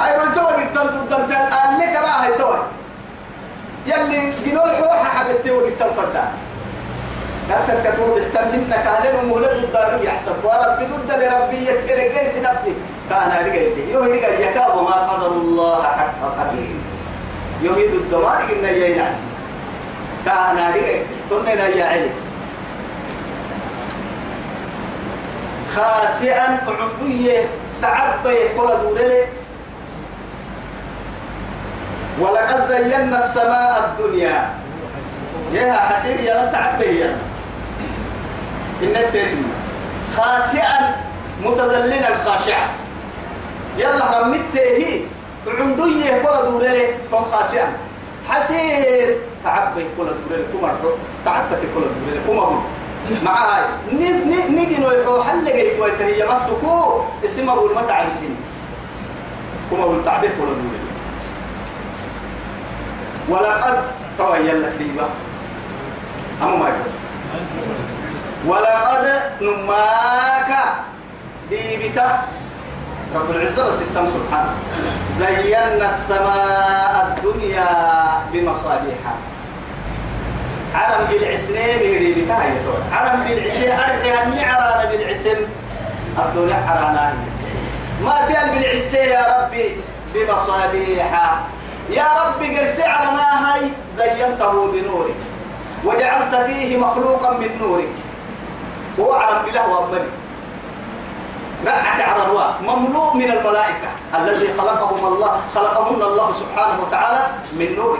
هاي 0.00 0.16
رويتو 0.18 0.40
قد 0.40 0.58
الدلتن 0.58 1.32
الآن 1.32 1.70
لك 1.80 1.92
لا 1.92 2.24
هاي 2.24 2.32
توي. 2.38 2.58
يلي 3.86 4.32
جنول 4.46 4.70
حوحة 4.76 5.04
حبتي 5.04 5.50
وقت 5.50 5.82
الفردان 5.82 6.32
كانت 7.48 7.86
كتبوا 7.86 8.14
بيحتملن 8.14 8.70
كان 8.70 9.26
مولد 9.26 9.48
الدار 9.48 10.00
يحسب. 10.02 10.44
ورب 10.44 10.78
ضد 10.78 11.10
لربي 11.12 11.68
يترقيس 11.68 12.36
نفسي. 12.42 12.74
كان 13.10 13.46
رجع 13.46 13.54
يهدي 13.54 14.42
يكاب 14.42 14.82
ما 14.82 14.94
قدر 14.94 15.26
الله 15.26 15.82
حق 15.82 16.14
قدره. 16.22 16.68
يهيد 17.62 17.94
الدمار 17.94 18.42
إن 18.52 18.64
يا 18.64 18.98
نعسي. 18.98 19.24
كان 20.26 20.58
رجع 20.74 21.02
تننا 21.30 21.66
يا 21.68 21.84
علي. 21.84 22.10
خاسئا 25.74 26.58
عمدية 26.66 27.48
تعبي 27.82 28.38
كل 28.56 28.68
دورله 28.82 29.26
ولقد 32.20 32.66
زينا 32.66 33.24
السماء 33.24 33.72
الدنيا. 33.84 34.50
يا 35.52 35.72
حسين 35.72 36.18
يا 36.24 36.42
رب 36.42 36.52
تعبي 36.52 36.98
يا 37.00 37.16
إن 38.82 38.96
التيتم 38.96 39.42
خاسئا 40.16 40.96
متذللا 41.44 42.10
خاشعا. 42.24 42.68
يلا 43.78 44.20
رمت 44.20 44.56
هي؟ 44.56 45.00
عندي 45.46 46.10
كل 46.22 46.36
دوري 46.46 46.94
تو 47.10 47.18
خاسئا. 47.18 47.68
حسير 48.28 49.16
تعبي 49.44 49.84
كل 49.96 50.08
دوري 50.28 50.44
كم 50.52 50.66
تعبت 51.24 51.62
كل 51.74 51.80
دوري 51.80 52.20
كم 52.26 52.38
أبو؟ 52.38 52.58
معاي 53.22 53.62
نيجي 54.50 54.80
نوحو 54.80 55.22
حل 55.22 55.46
جيت 55.46 55.80
ويتهي 55.80 56.26
مكتكو 56.26 57.00
اسمه 57.24 57.52
أبو 57.52 57.66
المتعب 57.66 58.12
سين 58.12 58.36
كم 59.70 59.80
أبو 59.80 60.00
تعبي 60.04 60.28
كل 60.28 60.50
دوري 60.58 60.85
ولقد 63.28 63.76
تويل 64.18 64.62
لك 64.62 64.72
ديبا. 64.78 65.08
أما 66.42 66.56
ما 66.56 66.68
يقول. 66.68 66.92
ولقد 68.46 69.06
نماك 69.42 70.50
بيبتا 71.50 72.22
رب 73.14 73.30
العزة 73.30 73.68
وستم 73.68 74.06
سبحانه 74.06 74.54
زينا 75.18 75.86
السماء 75.86 77.16
الدنيا 77.16 77.68
بمصابيح 78.32 78.98
عرم 80.74 81.04
بالعسنين 81.10 81.78
يري 81.80 82.22
بتاعي 82.22 82.52
عرم 82.92 83.20
بالعسنين 83.28 83.70
أرحي 83.70 84.22
النعران 84.22 84.88
بالعسن. 84.90 85.36
الدنيا 86.18 86.56
عرانا 86.68 87.14
ما 88.04 88.14
تيال 88.28 88.50
بالعسين 88.50 89.08
يا 89.08 89.24
ربي 89.40 89.76
بمصابيح 90.14 91.10
يا 91.90 92.06
ربي 92.22 92.58
قرسي 92.58 92.82
عرنا 92.82 93.54
هاي 93.54 93.70
زينته 93.96 94.72
بنورك 94.72 95.20
وجعلت 95.84 96.34
فيه 96.34 96.76
مخلوقا 96.76 97.30
من 97.38 97.50
نورك. 97.60 97.94
هو 99.00 99.12
عرب 99.12 99.44
بله 99.44 99.68
وأمني 99.68 100.08
رأت 101.66 102.00
عرروا 102.00 102.44
مملوء 102.62 103.14
من 103.14 103.30
الملائكة. 103.30 103.90
الذي 104.14 104.48
خلقهم 104.58 105.06
الله 105.06 105.40
خلقهن 105.54 106.02
الله 106.02 106.32
سبحانه 106.32 106.82
وتعالى 106.82 107.26
من 107.52 107.76
نور 107.76 107.98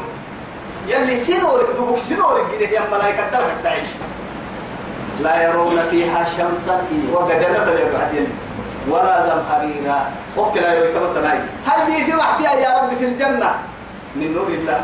يلي 0.87 1.17
سنورك 1.17 1.71
دبوك 1.77 1.99
سنورك 1.99 2.45
جنيه 2.53 2.69
يا 2.69 2.83
ملائكة 2.93 3.31
دلك 3.31 3.57
تعيش. 3.65 3.89
لا 5.21 5.49
يرون 5.49 5.79
فيها 5.91 6.27
شمسا. 6.37 6.83
وقد 7.13 7.33
نبل 7.33 7.79
بعدين. 7.95 8.29
ولا 8.91 9.27
زمهريرا. 9.27 10.11
وكلا 10.37 10.75
يروي 10.75 10.93
كما 10.93 11.09
تناي 11.15 11.39
هل 11.67 11.87
دي 11.87 12.05
في 12.05 12.15
وقتها 12.15 12.55
يا 12.55 12.83
رب 12.83 12.95
في 12.95 13.05
الجنة؟ 13.05 13.55
من 14.17 14.33
نور 14.35 14.49
الله 14.49 14.81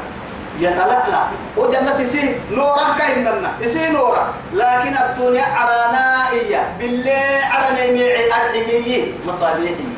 يتلألأ 0.60 1.22
وجنة 1.56 1.98
سي 2.04 2.36
نورا 2.52 2.86
كإننا 2.98 3.50
سي 3.64 3.88
نورا 3.90 4.34
لكن 4.52 4.92
الدنيا 4.96 5.44
عرانائية 5.56 6.60
بالله 6.78 7.40
عرنا 7.52 7.82
ميعي 7.96 8.24
أرحيه 8.32 9.12
مصابيحي 9.26 9.88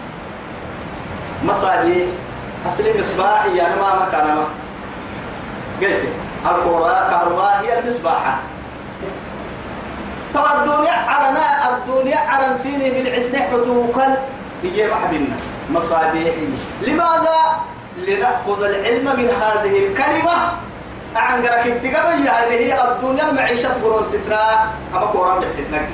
مصابيح 1.44 2.06
أصلي 2.66 3.00
مصباح 3.00 3.44
يا 3.54 3.66
ما 3.76 4.06
مكان 4.06 4.26
ما 4.38 4.44
قلت 5.82 6.02
القرى 6.46 6.94
كهرباء 7.10 7.60
هي 7.64 7.78
المصباحة 7.78 8.34
طبعا 10.34 10.64
الدنيا 10.64 10.92
عرنا 11.08 11.44
الدنيا 11.76 12.18
عرن 12.18 12.54
سيني 12.56 12.90
بالعسنة 12.90 13.38
حتوكل 13.50 14.12
هي 14.62 14.88
محبنا 14.90 15.36
مصابيحي 15.70 16.48
لماذا 16.82 17.38
لنأخذ 18.08 18.62
العلم 18.62 19.04
من 19.04 19.28
هذه 19.42 19.86
الكلمة. 19.86 20.36
عن 21.16 21.42
قرك 21.42 21.66
التقبل 21.66 22.12
اللي 22.12 22.72
هي 22.72 22.92
الدنيا 22.92 23.30
المعيشة 23.30 23.68
قرون 23.82 24.06
ستنا. 24.08 24.40
أما 24.94 25.00
قرون 25.00 25.40
بحستنا 25.40 25.86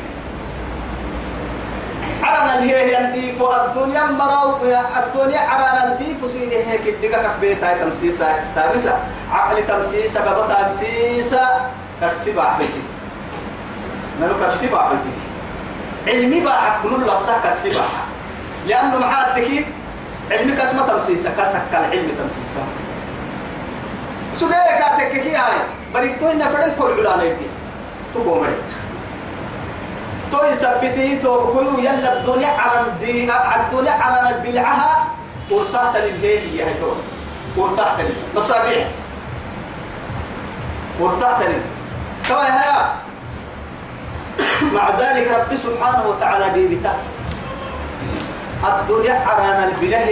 عرنا 2.22 2.58
اللي 2.58 2.74
هي 2.74 2.94
ينديف 2.94 3.42
الدنيا 3.42 4.04
مرو 4.04 4.56
الدنيا 4.96 5.40
عرنا 5.40 5.94
نديف 5.94 6.30
سيني 6.30 6.56
هيك 6.56 6.86
الدقة 6.86 7.34
كبيتا 7.36 7.72
تمسيسة. 7.72 8.28
تامسة 8.54 8.98
عقل 9.32 9.66
تمسيسة 9.66 10.20
قبط 10.20 10.56
تمسيسة. 10.56 11.48
كالسبع 12.00 12.58
بيتي. 12.58 12.82
نلو 14.20 14.34
كالسبع 14.40 14.88
بيتي. 14.88 15.24
علمي 16.06 16.40
بقى 16.40 16.72
كل 16.82 16.94
اللفتة 16.94 17.40
كالسبع 17.42 17.84
لأنه 18.66 18.98
محاتكي 18.98 19.66
علمك 20.30 20.60
اسمه 20.60 20.86
تمسيسة 20.86 21.30
كسك 21.38 21.62
العلم 21.72 22.08
تمسيسة 22.18 22.60
سجايا 24.32 24.78
كاتك 24.78 25.12
كي 25.22 25.36
هاي 25.36 25.56
بريتو 25.94 26.30
إن 26.30 26.42
فرن 26.42 26.72
كل 26.78 27.06
على 27.06 27.28
يدي 27.30 27.46
تقوم 28.14 28.40
مريت 28.40 28.70
تو 30.32 30.44
يثبتي 30.44 31.18
تو 31.18 31.40
بكل 31.44 31.84
يلا 31.84 32.18
الدنيا 32.18 32.48
على 32.48 32.80
الدنيا 32.86 33.32
على 33.32 33.62
الدنيا 33.66 33.92
على 33.92 34.36
البلعها 34.36 35.06
ورتحت 35.50 35.96
للهي 35.96 36.56
يا 36.56 36.64
هتو 36.70 36.92
ورتحت 37.56 38.00
لي 38.00 38.14
مصابيح 38.34 38.86
ورتحت 41.00 41.42
لي 41.42 41.58
تو 42.28 42.38
هيا 42.38 42.94
مع 44.74 44.90
ذلك 44.98 45.26
رب 45.28 45.56
سبحانه 45.56 46.08
وتعالى 46.08 46.46
دي 46.54 46.76
بتا 46.76 46.94
الدنيا 48.64 49.14
عرانا 49.26 49.64
البله 49.68 50.04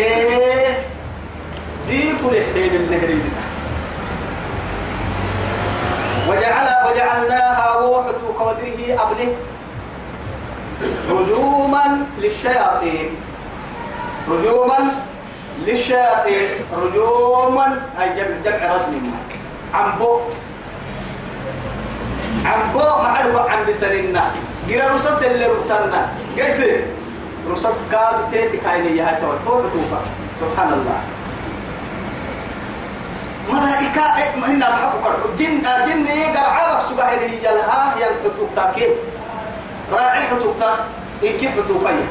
دي 1.88 2.02
فرحين 2.16 2.72
النهر 2.74 3.10
وجعل 6.28 6.68
وجعلناها 6.86 7.76
ووحة 7.76 8.20
قدره 8.38 8.80
أبنه 9.02 9.32
رجوما 11.10 12.06
للشياطين. 12.18 13.08
رجوما 14.28 14.78
للشياطين. 15.66 16.48
رجوما 16.76 17.66
أي 18.00 18.08
جمع 18.16 18.36
جمع 18.44 18.74
رجل 18.74 19.00
عمبو. 19.74 20.20
عمبو 22.44 22.78
معرفة 22.78 23.50
عم 23.50 23.66
بسرنا 23.68 24.30
جرا 24.68 24.94
رصاص 24.94 25.22
اللي 25.22 25.46
رتنا 25.46 26.08
قلت 26.38 26.84
رصاص 27.50 27.88
كاد 27.92 28.30
تيتي 28.30 28.56
كايني 28.56 28.96
يا 28.96 29.18
تو 29.20 29.32
تو 29.44 29.68
توبا 29.68 30.00
سبحان 30.40 30.72
الله 30.72 31.00
ملائكة 33.52 34.02
هنا 34.46 34.68
محبوك 34.70 35.04
جن 35.38 35.62
جن 35.86 36.06
قرعبك 36.36 36.80
سبحانه 36.90 37.32
يلها 37.42 37.94
يلحتوك 37.96 38.50
تاكي 38.56 38.88
راعي 39.92 40.20
حتوك 40.20 40.56
تا 40.60 40.70
إنكي 41.24 41.48
حتوكية 41.48 42.08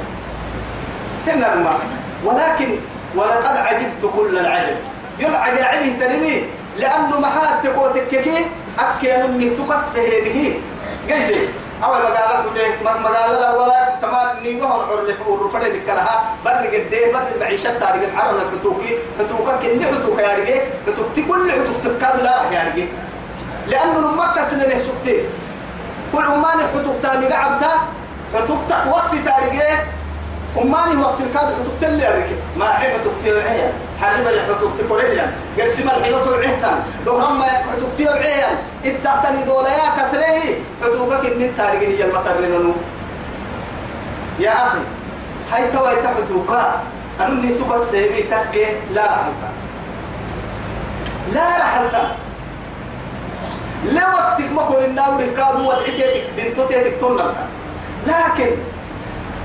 هنا 1.28 1.54
المعنى 1.54 1.84
ولكن 2.26 2.70
ولقد 3.16 3.58
عجبت 3.58 4.02
كل 4.16 4.38
العجب. 4.38 4.78
يلعب 5.20 5.54
عجبه 5.58 5.96
تنمي 6.00 6.44
لأنه 6.78 7.20
محات 7.20 7.66
تكوتككي 7.66 8.46
أكيد 8.80 9.10
أنه 9.12 9.56
تقسه 9.58 10.10
به 10.26 10.60
قيد 11.10 11.50
أول 11.84 11.98
ما 11.98 12.06
قال 12.06 12.46
لك 12.56 12.82
ما 12.84 12.92
قال 13.10 13.32
لا 13.42 13.54
ولا 13.56 13.96
تمام 14.02 14.40
نيجوهم 14.44 14.72
عرف 14.90 15.28
ورفض 15.28 15.60
بكلها. 15.60 16.26
برد 16.46 16.66
قد 16.74 16.92
برد 17.14 17.40
معيشة 17.42 17.80
تاريخ. 17.80 18.04
الحرم 18.04 18.36
الحتوكي 18.36 18.98
حتوكا 19.20 19.52
كن 19.62 19.86
حتوكا 19.86 20.22
يا 20.22 20.38
رجال 20.38 20.62
حتوكتي 20.88 21.22
كل 21.22 21.52
حتوك 21.52 21.76
تكاد 21.84 22.20
لا 22.24 22.38
راح 22.38 22.52
يا 22.52 22.72
رجال 22.74 22.88
لأنه 23.68 24.12
مكة 24.12 24.44
سنة 24.50 24.80
سكتي 24.84 25.26
كل 26.14 26.26
أمان 26.26 26.60
حتوك 26.74 26.96
تاني 27.04 27.26
قعدتا 27.28 27.72
حتوك 28.36 28.60
وقت 28.92 29.12
تاريخ 29.26 29.80
أماني 30.58 31.02
وقت 31.02 31.22
الكاد 31.22 31.48
حتوك 31.54 31.74
تلي 31.82 32.08
ركب 32.08 32.40
ما 32.58 32.66
حين 32.74 32.90
حتوك 32.92 33.14
تيوعيا 33.24 33.72
حرب 34.02 34.28
اللي 34.28 34.42
حتوك 34.42 34.72
تقوليا 34.80 35.32
قرسم 35.60 35.90
الحين 35.90 36.22
توعيتان 36.24 36.80
دورهم 37.06 37.40
ما 37.40 37.46
حتوك 37.46 37.90
تيوعيا 37.98 38.48
إتحتني 38.86 39.44
دولا 39.44 39.70
يا 39.70 39.90
كسره 39.98 40.40
حتوكك 40.84 41.26
إن 41.26 41.42
التاريخ 41.42 41.82
هي 41.82 42.04
المطرنونو 42.04 42.74
يا 44.40 44.68
أخي 44.68 44.80
هاي 45.52 45.72
توا 45.72 45.92
يتحتوكا 45.92 46.82
أنا 47.20 47.30
نتوك 47.30 47.72
السيبي 47.76 48.24
تكي 48.24 48.66
لا 48.94 49.04
رحلتا 49.06 49.50
لا 51.34 51.48
رحلتا 51.60 52.16
لوقتك 53.86 54.52
ما 54.56 54.62
كون 54.64 54.84
الناور 54.84 55.20
الكادو 55.20 55.70
ودعتك 55.70 56.24
بنتو 56.38 56.68
تيتك 56.68 56.96
تنلتا 57.02 57.46
لكن 58.08 58.52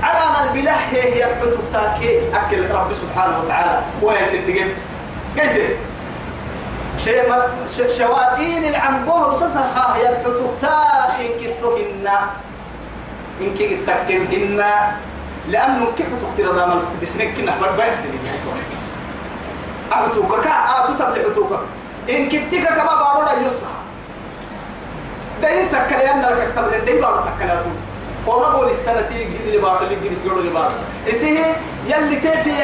على 0.03 0.49
البلح 0.49 0.89
هي 0.91 1.23
الحتوك 1.23 1.65
تاكي. 1.73 2.35
أكل 2.35 2.71
رب 2.71 2.93
سبحانه 2.93 3.39
وتعالى. 3.39 3.81
هو 4.03 4.11
يسدقين 4.11 4.73
قلت 5.37 5.77
شيء 7.03 7.89
شواتين 7.97 8.63
العنبوه 8.63 9.31
رصصها 9.31 9.95
هي 9.97 10.09
تاكي. 10.61 11.27
كتوهن 11.41 12.07
إن 13.41 13.55
كي 13.57 13.75
تكتمهن 13.87 14.63
لأنه 15.49 15.87
كيف 15.97 16.07
تقتل 16.21 16.55
دام 16.55 16.81
بسنك 17.01 17.33
كنا 17.37 17.55
بربعت 17.61 17.97
أحتوك 19.93 20.39
كا 20.43 20.49
أتو 20.49 20.93
تبلي 20.93 21.23
حتوك 21.29 21.51
إن 22.09 22.29
كتك 22.29 22.67
كما 22.67 22.93
بارو 23.01 23.21
يصها 23.45 23.77
ده 25.41 25.61
إنت 25.61 25.75
كلام 25.89 26.21
لك 26.21 26.51
تبلي 26.55 26.77
ده 26.93 27.01
بارو 27.01 27.19
تكلاتو. 27.27 27.69
قولا 28.27 28.49
بول 28.49 28.69
السنة 28.69 29.01
تيجي 29.01 29.37
اللي 29.47 29.57
بارو 29.57 29.83
اللي 29.85 29.95
جديد 29.95 30.17
جورو 30.25 30.39
اللي 30.39 30.51
بارو 30.51 30.71
إسيه 31.07 31.45
يلي 31.87 32.15
تيتي 32.15 32.59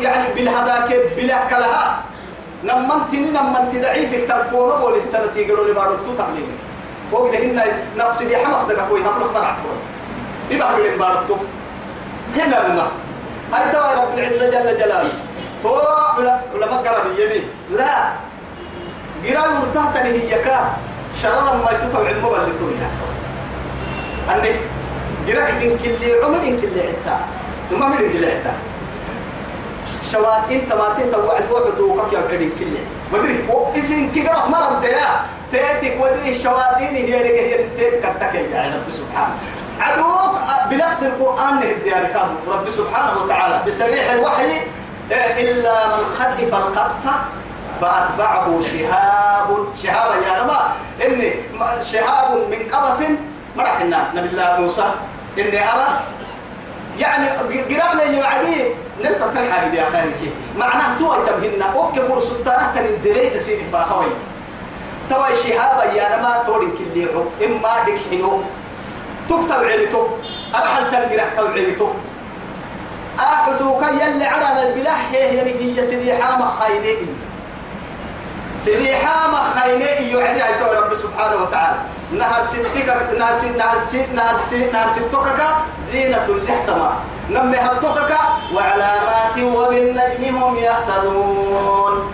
يعني 0.00 0.34
بالهداك 0.34 0.88
بلا 1.16 1.38
كلها 1.50 2.02
نمنتني 2.64 3.30
نمنت 3.30 3.72
ضعيفك 3.84 4.28
تقولا 4.28 4.76
بول 4.76 4.94
السنة 4.98 5.32
جورو 5.48 5.62
اللي 5.62 5.74
بارو 5.74 5.94
تو 5.94 6.12
تبلي 6.18 6.44
وقد 7.12 7.34
هنا 7.34 7.64
نفس 7.96 8.22
دي 8.22 8.36
حمف 8.36 8.68
دقا 8.68 8.88
كوي 8.88 9.00
هم 9.00 9.20
لك 9.20 9.32
مرعب 9.34 9.56
يبقى 10.50 10.76
بلين 10.76 10.98
بارتو 10.98 11.36
هنا 12.36 12.56
لنا. 12.68 12.86
هاي 13.52 13.72
توا 13.72 13.94
رب 13.94 14.18
العزة 14.18 14.50
جل 14.50 14.78
جلاله. 14.78 15.12
تو 15.62 15.68
ولا 16.18 16.40
ولا 16.54 16.66
ما 16.66 16.76
قرب 16.76 17.06
يمي 17.18 17.42
لا. 17.76 18.12
قرا 19.26 19.42
ورتهتني 19.48 20.10
هي 20.10 20.42
كا. 20.42 20.72
شرر 21.22 21.42
ما 21.56 21.72
تطلع 21.72 22.08
علم 22.08 22.26
اللي 22.26 22.58
تو 22.58 22.64
يا 22.68 22.90
أني 24.34 24.50
قرا 25.30 25.50
من 25.62 25.78
كل 25.78 26.24
عمر 26.24 26.38
من 26.38 26.60
كل 26.60 26.74
عتا 26.80 27.16
وما 27.72 27.86
من 27.86 28.12
كل 28.12 28.24
عتا 28.24 28.52
شوات 30.12 30.50
انت 30.50 30.72
ما 30.72 30.94
تتوعد 30.98 31.50
وعد 31.50 31.80
وقك 31.80 32.12
يا 32.12 32.20
بعدين 32.30 32.50
كل 32.58 32.66
ودري 33.12 33.44
وإسين 33.48 34.12
كده 34.12 34.32
مرض 34.48 34.84
يا 34.84 35.22
تيتك 35.52 35.94
ودري 36.00 36.30
الشواتين 36.30 36.94
هي 36.94 37.16
اللي 37.20 37.40
هي 37.40 37.64
تيتك 37.76 38.04
التكي 38.04 38.50
يا 38.50 38.74
رب 38.74 38.92
سبحانه. 38.92 39.34
عدوك 39.80 40.34
بنفس 40.70 41.02
القرآن 41.02 41.54
نهدي 41.54 41.90
يعني 41.90 42.08
رب. 42.48 42.70
سبحانه 42.70 43.22
وتعالى 43.22 43.62
بسريح 43.66 44.10
الوحي 44.10 44.60
إلا 45.40 45.86
من 45.86 46.04
خطف 46.18 46.54
الخطفة 46.54 47.14
فأتبعه 47.80 48.60
شهاب. 48.72 49.48
شهاب 49.82 50.10
يا 50.26 50.42
رب 50.42 50.50
إني 51.06 51.34
شهاب 51.82 52.30
من 52.50 52.60
قبس 52.72 53.02
مرحنا. 53.56 54.10
نبي 54.14 54.28
الله 54.28 54.60
موسى 54.60 54.84
إني 55.38 55.72
أرى 55.72 55.88
يعني 56.98 57.28
قرب 57.28 57.50
لي 57.50 58.18
وعدي 58.20 58.64
نلقى 59.04 59.42
الحاجة 59.44 59.74
يا 59.74 59.90
خيرك 59.90 60.32
معناه 60.56 60.98
تو 60.98 61.14
تبهنا 61.26 61.64
أوكي 61.64 62.00
برسو 62.00 62.34
ترى 62.44 62.66
تندلي 62.74 63.30
تسيري 63.30 63.64
باخوي 63.72 64.12
توا 65.10 65.34
شهاب 65.34 65.94
يا 65.94 66.06
رب 66.12 66.46
تورين 66.46 66.70
كل 66.70 67.08
إما 67.44 67.74
دك 67.86 67.98
حنو. 68.10 68.42
تكتب 69.28 69.64
عليتو. 69.64 70.06
أرحل 70.54 70.90
تنقرح 70.90 71.28
تب 71.36 71.50
عليتو. 71.50 71.88
كي 73.80 74.04
يلي 74.04 74.24
على 74.24 74.68
البلاح 74.68 75.12
يعني 75.12 75.50
هي 75.50 75.86
سيدي 75.86 76.14
حامة 76.22 76.46
خيني 76.60 76.96
سيدي 78.58 78.96
حامة 78.96 79.40
خيني 79.54 80.10
يعدي 80.12 80.42
عيتو 80.42 80.66
رب 80.72 80.94
سبحانه 80.94 81.42
وتعالى. 81.42 81.78
نهر 82.12 82.42
ستك 82.42 82.88
نهر 83.18 83.34
ست 83.38 83.56
نهر 83.56 83.78
ست 83.80 84.08
نهر 84.14 84.36
ست 84.36 84.72
نهر 84.72 84.88
ستك 84.90 85.38
زينة 85.92 86.26
للسماء. 86.28 86.94
نمي 87.30 87.56
هبتك 87.56 88.10
وعلامات 88.54 89.36
وبالنجم 89.38 90.36
هم 90.36 90.56
يهتدون. 90.56 92.12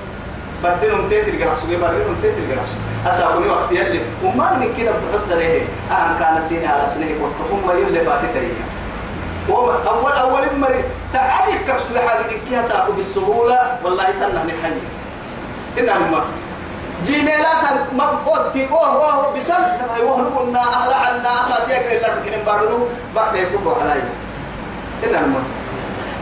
بدلهم 0.65 1.09
تيتر 1.09 1.45
قرح 1.45 1.55
سوي 1.63 1.77
بدلهم 1.77 2.17
تيتر 2.23 2.45
قرح 2.51 2.65
أساقني 3.07 3.49
وقت 3.49 3.73
يلي 3.73 4.01
وما 4.25 4.53
من 4.53 4.75
كده 4.79 4.93
بحس 4.93 5.31
له 5.33 5.63
أهم 5.91 6.19
كان 6.19 6.43
سيني 6.49 6.67
على 6.67 6.89
سنه 6.95 7.11
وتقوم 7.21 7.67
ما 7.67 7.73
يلي 7.73 8.01
فاتت 8.05 8.37
هي 8.37 8.51
أول 9.49 10.13
أول 10.13 10.43
مرة 10.59 10.85
تعالي 11.13 11.59
كبس 11.69 11.91
لحاجة 11.95 12.41
كيها 12.49 12.63
ساقو 12.63 12.93
بالسهولة؟ 12.93 13.79
والله 13.85 14.05
تنه 14.05 14.43
نحني 14.45 14.81
إنها 15.79 15.99
ما 17.01 17.05
جيميلات 17.05 17.93
مبوتي 17.93 18.69
أوه 18.71 19.15
أوه 19.15 19.37
بسل 19.37 19.53
هاي 19.91 20.03
وهن 20.03 20.25
قلنا 20.37 20.61
أهل 20.61 20.93
عنا 20.93 21.29
أهل 21.29 21.67
تيك 21.69 21.93
إلا 21.93 22.09
تكين 22.09 22.45
بارو 22.47 22.89
بعد 23.15 23.37
يكفوا 23.37 23.75
علي. 23.75 24.03
إنها 25.05 25.21
ما 25.21 25.43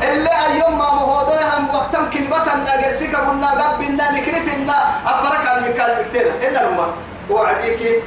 اللي 0.02 0.30
اليوم 0.50 0.78
ما 0.78 0.90
مهودوها 0.94 1.68
وقتم 1.74 2.10
كلمة 2.10 2.46
نجسك 2.66 3.16
قلنا 3.16 3.50
قبلنا 3.50 4.12
نكرفنا. 4.12 4.76
أفرك 5.06 5.46
على 5.46 5.58
المكان 5.58 6.02
بكتير. 6.02 6.32
إلا 6.42 6.58
لما 6.66 6.86
وعديك 7.30 8.02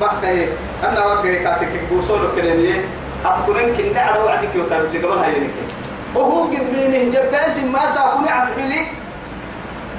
بخي. 0.00 0.48
أنا 0.84 1.04
وقعي 1.04 1.38
كاتك 1.44 1.72
بوصول 1.90 2.20
كريمية 2.36 2.84
أفكرين 3.24 3.76
كنا 3.76 4.00
على 4.00 4.18
وعدك 4.18 4.54
يوتر. 4.54 4.80
اللي 4.80 4.98
قبل 4.98 5.18
هاي 5.18 5.50
وهو 6.14 6.42
قد 6.44 6.66
بينه 6.72 7.10
جباس 7.10 7.58
ما 7.58 7.92
ساكوني 7.94 8.30
عسحلي 8.30 8.86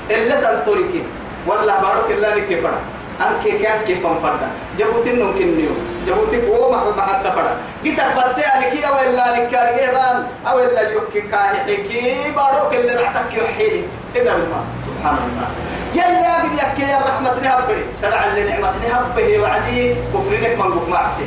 إلا 0.09 0.35
تنطريكي. 0.41 1.03
ولا 1.47 1.81
بارك 1.81 2.11
الله 2.11 2.35
لك 2.35 2.59
فرا 2.59 2.79
أنك 3.21 3.61
كان 3.61 3.79
كيف 3.87 4.07
فردا 4.07 4.49
جبوتين 4.79 5.19
نمكن 5.19 5.47
نيو 5.57 5.69
جبوتك 6.07 6.43
هو 6.43 6.71
ما 6.71 6.83
ما 6.95 7.01
حتى 7.01 7.31
فرا 7.31 7.57
جيت 7.83 7.99
أبتة 7.99 8.49
عليك 8.49 8.73
يا 8.83 8.89
ولا 8.89 9.25
لك 9.35 9.47
كارجيبان 9.51 10.27
أو 10.47 10.59
إلا 10.59 10.81
يوك 10.89 11.13
كاهي 11.31 12.31
بارك 12.35 12.71
اللي 12.73 12.93
رعتك 12.95 13.33
يحيلي 13.33 13.83
إلا 14.15 14.31
الله. 14.35 14.61
سبحان 14.87 15.17
الله. 15.17 15.47
يلا 15.95 16.35
قد 16.43 16.53
يحكي 16.57 16.81
يا 16.81 16.97
رحمة 16.97 17.33
نهبه 17.43 17.77
تدع 18.01 18.25
اللي 18.25 18.43
نعمة 18.49 18.71
نهبه 18.87 19.39
وعدي 19.39 19.95
كفرينك 20.13 20.59
من 20.59 20.69
بك 20.71 20.89
معسي 20.89 21.25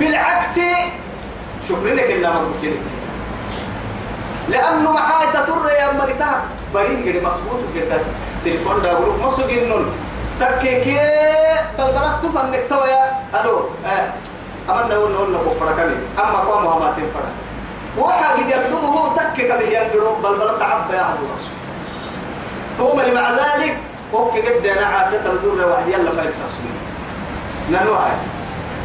بالعكس 0.00 0.54
شكرينك 1.68 2.04
إلا 2.10 2.28
من 2.30 2.52
بك 2.62 2.72
لأنه 4.48 4.92
معاي 4.92 5.26
تطر 5.34 5.68
يا 5.80 5.92
مريتا 5.92 6.40
بريه 6.74 7.12
قد 7.12 7.26
مسبوط 7.26 7.60
تليفون 8.44 8.82
دا 8.82 8.94
بروك 8.94 9.22
مسو 9.24 9.42
جنون 9.46 9.92
تكيكي 10.40 10.98
بل 11.78 11.84
بلغت 11.84 12.26
فنك 12.26 12.62
تويا 12.68 13.02
أه. 13.34 14.12
أمنا 14.70 14.94
نقول 14.94 15.12
نقول 15.12 15.32
نقول 15.32 15.54
فرقني 15.60 15.94
أما 16.18 16.38
قوم 16.38 16.80
ما 16.80 16.94
تنفرق 16.96 17.32
وحا 17.98 18.32
قد 18.32 18.48
يكتبه 18.48 19.14
تكك 19.16 19.50
به 19.58 19.78
ينقروا 19.78 20.16
بل 20.24 20.34
بل 20.38 20.58
تعب 20.58 20.90
يا 20.94 21.00
عدو 21.00 21.24
رسول 21.36 21.58
ثم 22.78 23.14
مع 23.14 23.30
ذلك 23.30 23.78
وكي 24.12 24.40
قد 24.40 24.66
أنا 24.66 24.86
عافية 24.86 25.32
الدور 25.32 25.66
وعد 25.66 25.88
يلا 25.88 26.10
فايك 26.10 26.30
ساسوين 26.30 26.76
نانو 27.70 27.94
هاي 27.94 28.12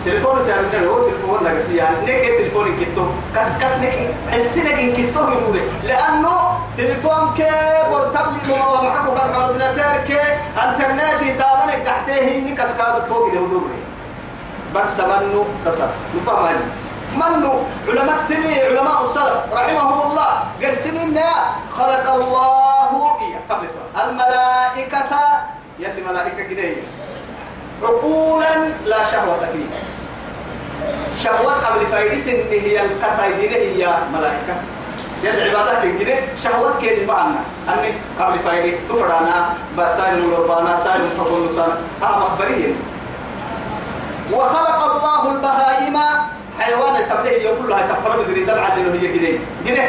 تليفون 0.08 0.48
تعمل 0.48 0.88
هو 0.88 1.00
تليفون 1.00 1.44
نقص 1.44 1.70
يعني 1.70 1.98
نك 2.02 2.26
تليفون 2.40 2.68
كتو 2.80 3.06
كس 3.36 3.58
كس 3.62 3.74
نك 3.78 4.16
حسينك 4.32 4.80
إن 4.80 4.94
كتو 4.94 5.24
بدوري 5.24 5.62
لأنه 5.84 6.58
تليفون 6.78 7.34
كي 7.38 7.50
بورتابلي 7.90 8.40
مو 8.48 8.82
معكو 8.88 9.12
كان 9.16 9.34
أورديناتير 9.34 10.02
كي 10.08 10.20
إنترنتي 10.64 11.34
تابنك 11.34 11.82
تحته 11.86 12.40
نكس 12.52 12.72
كاد 12.78 13.06
فوق 13.10 13.34
ده 13.34 13.40
بدوري 13.40 13.80
بس 14.76 15.00
منو؟ 15.00 15.46
تصر 15.66 15.88
نفهم 16.16 16.56
منو؟ 17.16 17.54
علماء 17.88 18.18
تني 18.30 18.62
علماء 18.62 19.02
السلف 19.04 19.54
رحمهم 19.54 20.12
الله. 20.12 20.44
قرسنين 20.64 21.20
خلق 21.78 22.14
الله 22.14 22.68
قبل 23.50 23.68
الملائكة 24.04 25.12
يلي 25.80 26.02
ملائكة 26.10 26.44
جنيه 26.44 26.76
عقولا 27.84 28.56
لا 28.86 29.06
شهوة 29.06 29.38
فيها 29.54 29.97
شهوة 31.24 31.54
قبل 31.54 31.86
فايدس 31.86 32.28
إن 32.28 32.44
هي 32.52 32.82
القصيدين 32.86 33.52
هي 33.54 33.88
ملائكة 34.14 34.56
يل 35.24 35.50
عبادات 35.50 35.84
كده 36.00 36.16
شهوات 36.44 36.82
كده 36.82 37.06
معنا 37.06 37.40
أني 37.70 37.94
قبل 38.20 38.40
فايدة 38.40 38.78
تفرعنا 38.90 39.54
بسائل 39.78 40.28
مربانا 40.30 40.78
سائل 40.78 41.02
حكم 41.20 41.46
نصان 41.46 41.70
ها 42.02 42.20
مخبرين 42.20 42.76
وخلق 44.34 44.84
الله 44.96 45.32
البهائم 45.32 45.98
حيوان 46.60 47.10
تبليه 47.10 47.42
يقول 47.42 47.70
لها 47.70 47.82
تفر 47.88 48.22
بدري 48.22 48.44
دبعا 48.44 48.70
لأنه 48.76 49.00
هي 49.02 49.08
كده 49.20 49.40
كده 49.66 49.84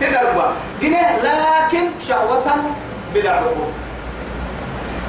كده 0.00 0.20
ربا 0.22 0.52
كده 0.82 1.00
لكن 1.22 1.82
شهوة 2.08 2.44
بلا 3.14 3.30
عقول 3.30 3.68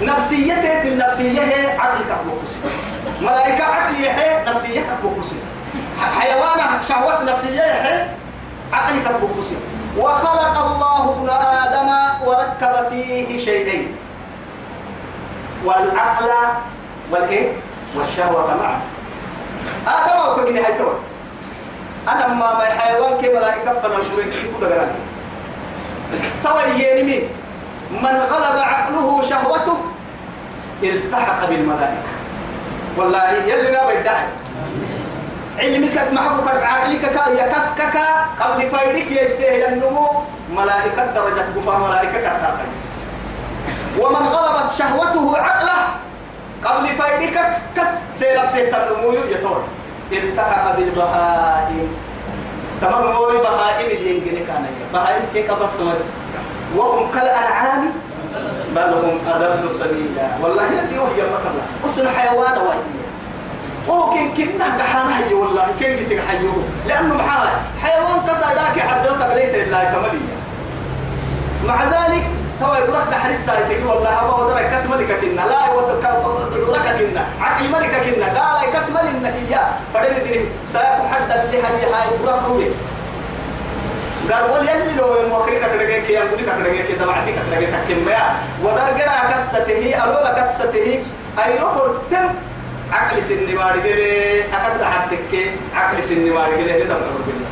نفسيته 0.02 0.82
النفسية 0.88 1.42
هي 1.42 1.78
عقلك 1.80 2.18
بوكسي 2.26 2.58
ملائكة 3.22 3.64
عقل 3.64 3.96
هي 3.96 4.44
نفسيتك 4.48 4.98
بوكسي 5.04 5.36
حيوان 6.20 6.84
شهوة 6.90 7.24
نفسية 7.24 7.62
هي 7.62 8.08
عقلك 8.74 9.12
بوكسي 9.22 9.56
وخلق 9.98 10.58
الله 10.66 11.12
ابن 11.12 11.30
آدم 11.30 11.90
وركب 12.28 12.90
فيه 12.90 13.38
شيئين. 13.46 13.96
والعقل 15.66 16.30
والإيه؟ 17.12 17.52
والشهوة 17.96 18.56
معا 18.58 18.80
آدم 19.88 20.32
وكجني 20.42 20.60
هاي 20.60 20.74
تور 20.78 21.00
أنا 22.08 22.28
ما 22.28 22.60
حيوان 22.80 23.18
كملائكة 23.22 23.80
فنا 23.80 23.98
الشريك 23.98 24.34
كده 24.60 24.76
قرأني؟ 24.76 24.92
توي 26.44 26.84
ينمي. 26.84 27.30
من 27.92 28.16
غلب 28.32 28.58
عقله 28.60 29.22
شهوته 29.22 29.78
التحق 30.84 31.50
بالملائكة. 31.50 32.12
والله 32.98 33.32
يلي 33.32 33.72
لا 33.72 33.86
بدعي. 33.86 34.28
علمك 35.60 35.96
معك 36.12 36.64
عقلك 36.64 37.04
يا 37.40 37.48
كسكك 37.48 37.98
قبل 38.40 38.70
فايدك 38.70 39.12
يسيه 39.12 39.68
النمو 39.68 40.10
ملائكة 40.52 41.06
درجة 41.16 41.46
كفا 41.56 41.78
ملائكة 41.78 42.20
كتاقي 42.20 42.68
ومن 44.00 44.24
غلبت 44.28 44.72
شهوته 44.72 45.38
عقله 45.38 45.80
قبل 46.64 46.88
فايدك 46.88 47.38
كس 47.76 48.20
سيلبت 48.20 48.76
النمو 48.76 49.14
يتور 49.32 49.64
التحق 50.12 50.76
بالبهائم. 50.76 51.88
تمام 52.82 53.12
موري 53.12 53.38
بهائم 53.38 53.88
اللي 53.92 54.10
ينقل 54.18 54.48
كان 54.48 54.66
بهائم 54.94 55.22
كيف 55.34 55.52
كبر 55.52 55.70
سمر 55.78 55.96
وهم 56.76 57.12
كالأنعام 57.12 57.92
بل 58.76 58.94
هم 58.94 59.20
أضل 59.28 59.72
سبيلا. 59.72 60.28
والله 60.42 60.68
الذي 60.70 60.98
وهي 60.98 61.22
مطلع 61.34 61.66
وسن 61.86 62.08
حيوان 62.10 62.58
وهي 62.58 62.78
وهو 63.88 64.10
كن 64.10 64.34
كنا 64.34 64.78
دحانا 64.78 65.14
حي 65.14 65.34
والله. 65.34 65.66
كن 65.80 65.96
جتك 65.96 66.20
حيوه. 66.28 66.64
لأنه 66.88 67.14
محال 67.16 67.48
حيوان 67.82 68.26
تصداك 68.28 68.80
حدوتك 68.80 69.32
ليت 69.36 69.56
الله 69.68 69.84
كمالية 69.84 70.36
مع 71.68 71.84
ذلك 71.84 72.24
توا 72.60 72.78
يقول 72.78 72.94
لك 72.94 73.08
دحر 73.12 73.30
السايتك 73.30 73.80
والله 73.90 74.22
أبا 74.22 74.36
ودرك 74.36 74.72
كسم 74.72 74.94
لك 74.94 75.20
كنا. 75.22 75.42
لا 75.42 75.74
يودك 75.74 76.06
كنا. 77.00 77.26
عقل 77.42 77.70
ملك 77.70 77.94
كنا. 78.06 78.26
قال 78.26 78.72
كسم 78.74 78.94
لنا 78.94 79.30
هي. 79.30 79.60
فدل 79.94 80.16
دري 80.24 80.50
سايق 80.74 81.06
حد 81.12 81.32
اللي 81.32 81.58
هي 81.58 81.86
هاي 81.94 82.08
برا 82.24 82.40
قال 84.32 84.52
ول 84.52 84.70
يلي 84.70 84.96
لو 84.98 85.30
موكري 85.30 85.60
كدغه 85.60 86.00
كي 86.08 86.14
يقول 86.14 86.40
كدغه 86.40 86.82
كي 86.88 86.94
دمعتي 86.94 87.32
كدغه 87.32 87.80
تكميا 87.88 88.24
ودر 88.64 88.90
غدا 88.98 89.18
كسته 89.32 90.04
الولا 90.04 90.34
كسته 90.40 91.04
اي 91.46 91.58
ركورتن 91.60 92.28
عقل 92.92 93.24
سن 93.24 93.56
ماري 93.56 93.80
غلي 93.80 94.42
اكد 94.42 94.84
حدك 94.84 95.32
عقل 95.76 96.04
سن 96.04 96.30
ماري 96.34 96.56
غلي 96.56 96.72
هذا 96.72 96.98
بالله 97.28 97.48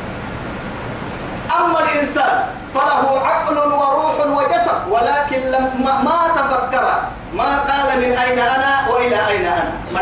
اما 1.60 1.78
الانسان 1.80 2.46
فله 2.74 3.20
عقل 3.26 3.58
وروح 3.58 4.26
وجسد 4.26 4.80
ولكن 4.90 5.40
لما 5.50 6.02
ما 6.02 6.18
تفكر 6.36 6.84
ما 7.34 7.58
قال 7.58 7.98
من 7.98 8.18
اين 8.18 8.38
أنا 8.38 8.88
والى 8.90 9.28
اين 9.28 9.46
أنا 9.46 9.72
ما 9.92 10.00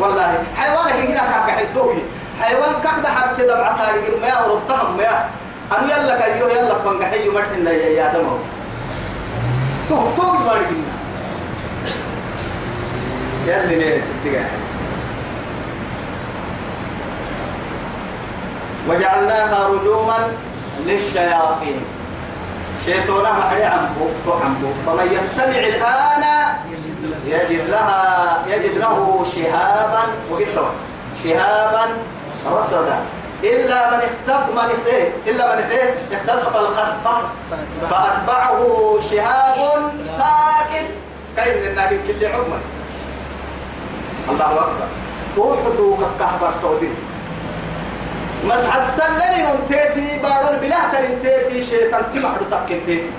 والله 0.00 0.42
حيوانك 0.56 0.92
هنا 0.92 1.20
كاكحتوي 1.20 1.98
حيوان 2.40 2.72
كحد 2.84 3.06
حتى 3.06 3.46
دمعة 3.46 3.78
تاريخ 3.78 4.04
ما 4.22 4.46
وربطهم 4.46 4.96
ما 4.96 5.24
أنا 5.72 5.96
يلا 5.96 6.20
كيو 6.20 6.48
يلا 6.48 6.74
فنجحي 6.74 7.28
مرحنا 7.28 7.70
يا 7.70 7.88
يا 7.88 8.12
دمو 8.12 8.36
تو 9.88 9.96
تو 10.16 10.32
مارك 10.32 10.68
يلا 13.46 13.66
ليه 13.66 14.00
ستة 14.00 14.44
وجعلناها 18.88 19.68
رجوما 19.68 20.18
للشياطين. 20.86 21.80
شيطانا 22.84 23.32
محري 23.32 23.64
عمبو 23.64 24.08
عمبو 24.28 24.68
فمن 24.86 25.12
يستمع 25.12 25.44
الآن 25.44 26.24
يجد 27.26 27.70
لها 27.70 28.44
يجد 28.48 28.76
له 28.78 29.26
شهابا 29.36 30.02
وقلت 30.30 30.64
شهابا 31.24 31.84
رصدا. 32.46 32.98
إلا 33.44 33.90
من 33.90 34.00
اختف 34.08 34.42
من 34.52 34.58
اختف 34.58 35.10
إلا 35.26 35.44
من 35.56 35.62
اختف 35.62 36.12
اختلف 36.12 36.56
الخطفة 36.56 37.16
فأتبعه 37.90 38.58
شهاب 39.10 39.56
ثاقب 40.18 40.86
كاين 41.36 41.66
النار 41.70 41.90
كل 42.06 42.26
عمر. 42.26 42.60
الله 44.28 44.52
أكبر. 44.52 44.88
توحتو 45.36 45.96
ككهبر 45.96 46.52
سعودي. 46.62 46.88
مسح 48.44 48.76
السلل 48.76 49.34
ننتيتي 49.44 50.22
بارون 50.22 50.58
بلا 50.60 50.76
تنتيتي 50.92 51.64
شيطان 51.64 52.02
تمحر 52.14 52.42
تكنتيتي 52.50 53.10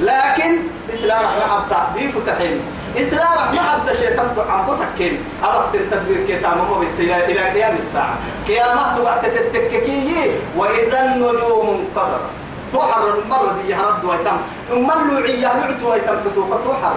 لكن 0.00 0.58
إسلام 0.92 1.20
رحمة 1.24 1.68
تعديف 1.70 2.26
تحيم 2.26 2.60
إسلام 2.96 3.38
رحمة 3.38 3.70
عبد 3.70 3.92
شيطان 3.92 4.28
تعمق 4.36 4.78
تكين 4.80 5.24
أبقت 5.44 5.74
التدبير 5.74 6.26
كتام 6.28 6.58
مبسيلا 6.70 7.28
إلى 7.28 7.40
قيام 7.40 7.76
الساعة. 7.76 8.16
قيامة 8.48 8.96
تبعت 8.96 9.26
تتككي 9.26 10.30
وإذا 10.56 11.04
النجوم 11.04 11.68
انقدرت 11.68 12.36
تحر 12.72 13.04
المرة 13.18 13.54
دي 13.66 13.74
هرد 13.74 14.04
ويتم. 14.04 14.38
ثم 14.68 14.90
اللوعية 14.90 15.48
لعت 15.58 15.82
ويتم. 15.82 16.16
فتوقة 16.24 16.56
تحر 16.56 16.96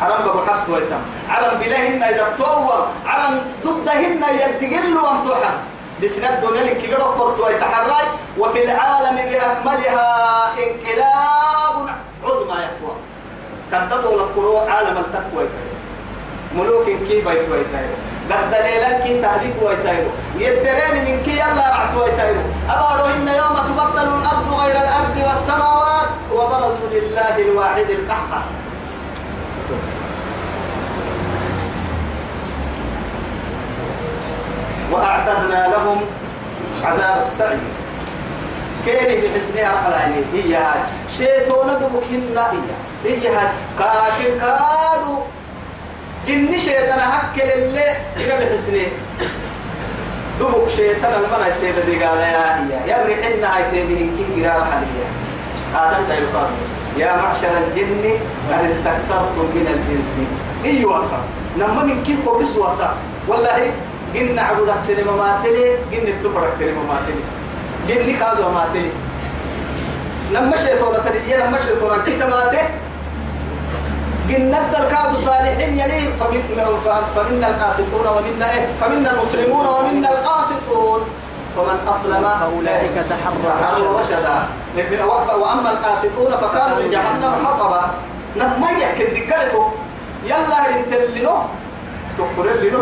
عرم 0.00 0.24
بقول 0.24 0.48
حبت 0.48 0.68
ويتم. 0.68 1.02
عرم 1.28 1.58
بلاهن 1.60 2.02
إذا 2.02 2.34
توى 2.38 2.86
عرم 3.06 3.40
ضدهن 3.64 4.22
يبتقل 4.40 4.96
وام 4.96 5.22
تحر 5.22 5.54
بسند 6.02 6.40
دونين 6.40 6.68
كيلو 6.80 6.96
قرط 6.96 7.40
ويتحرى 7.40 8.00
وفي 8.38 8.64
العالم 8.64 9.16
بأكملها 9.16 10.08
انقلاب 10.58 11.76
عظمى 12.24 12.56
يقوى. 12.66 12.96
كددوا 13.72 14.22
لفكروا 14.22 14.60
عالم 14.70 14.96
التقوى 14.98 15.48
ملوك 16.54 16.86
كي 16.86 17.20
بيت 17.20 17.48
ويتايرو. 17.50 17.96
قد 18.30 18.50
دليلا 18.50 19.00
كي 19.00 19.20
تهلك 19.22 19.54
ويتايرو. 19.62 20.10
يدرين 20.38 20.94
من 21.04 21.22
كي 21.24 21.32
يلا 21.32 21.70
رعت 21.70 21.94
ويتايرو. 21.94 22.40
أبارو 22.70 23.04
إن 23.04 23.28
يوم 23.28 23.56
تبطل 23.68 24.08
الأرض 24.18 24.48
غير 24.60 24.76
الأرض 24.76 25.16
والسماوات 25.26 26.08
وبرزوا 26.32 26.88
لله 26.92 27.38
الواحد 27.38 27.90
القهار 27.90 28.44
وأعتدنا 34.92 35.68
لهم 35.68 36.00
عذاب 36.82 37.18
السعير. 37.18 37.58
كيري 38.84 39.28
بحسنها 39.28 39.72
رحلة 39.74 39.96
يعني 39.96 40.22
هي 40.34 40.56
هاي. 40.56 40.80
دبكنا 41.80 42.42
هي 42.52 42.56
هي 42.56 42.85
هاي 43.04 43.20
كاكر 43.78 44.38
كادو. 44.40 45.16
جن 46.26 46.58
شيطان 46.58 46.98
هكل 46.98 47.42
اللي 47.42 47.88
إلى 48.16 48.34
بحسنه 48.40 48.86
دبك 50.40 50.68
شيطان 50.68 51.12
المنا 51.12 51.52
سيدة 51.52 51.84
دي 51.84 52.04
قال 52.04 52.18
يا 52.18 52.66
هي 52.86 53.44
هاي 53.44 53.70
تيني 53.70 54.10
كي 54.16 54.42
قرار 54.42 54.64
حاليا 54.64 55.08
آدم 55.74 56.04
تايلقان 56.08 56.50
يا 56.96 57.16
معشر 57.16 57.52
الجن 57.66 58.18
قد 58.50 58.64
استكثرتم 58.70 59.46
من 59.54 59.66
الإنس. 59.74 60.18
إي 60.64 60.84
وصل 60.84 61.22
نما 61.58 61.82
من 61.84 62.02
كي 62.02 62.16
قبس 62.26 62.56
وصل 62.56 62.94
والله 63.28 63.70
جن 64.14 64.38
عبد 64.38 64.68
أكتر 64.68 65.12
مماثلة 65.12 65.78
جن 65.92 66.06
التفر 66.08 66.48
أكتر 66.48 66.68
مماثلة 66.72 67.22
جن 67.88 68.18
كادو 68.18 68.48
مماثلة 68.48 68.90
نما 70.32 70.56
شيطان 70.56 71.04
تريد 71.04 71.40
نما 71.40 71.58
شيطان 71.58 72.02
كي 72.02 72.18
تماثلة 72.18 72.68
جنة 74.28 74.70
الكاد 74.78 75.16
صالحين 75.16 75.78
يلي 75.78 76.00
فمن 76.20 76.42
فمنا 77.16 77.48
القاسطون 77.48 78.06
ومنا 78.06 78.52
إيه؟ 78.52 78.66
فمنا 78.80 79.10
المسلمون 79.10 79.66
ومنا 79.66 80.08
القاسطون. 80.12 81.00
فمن 81.56 81.88
أسلم 81.88 82.24
فأولئك 82.40 83.06
تحروا 83.10 84.00
رشدا 84.00 84.36
وأما 85.36 85.70
القاسطون 85.72 86.30
فكانوا 86.36 86.76
من 86.82 86.90
جهنم 86.90 87.46
حطبا. 87.46 87.90
نما 88.36 88.70
يكن 88.70 89.04
دقلته 89.14 89.72
يلا 90.24 90.76
انت 90.76 90.92
اللي 90.92 91.22
نو 91.22 91.38
تكفر 92.18 92.44
اللي 92.44 92.70
نو 92.70 92.78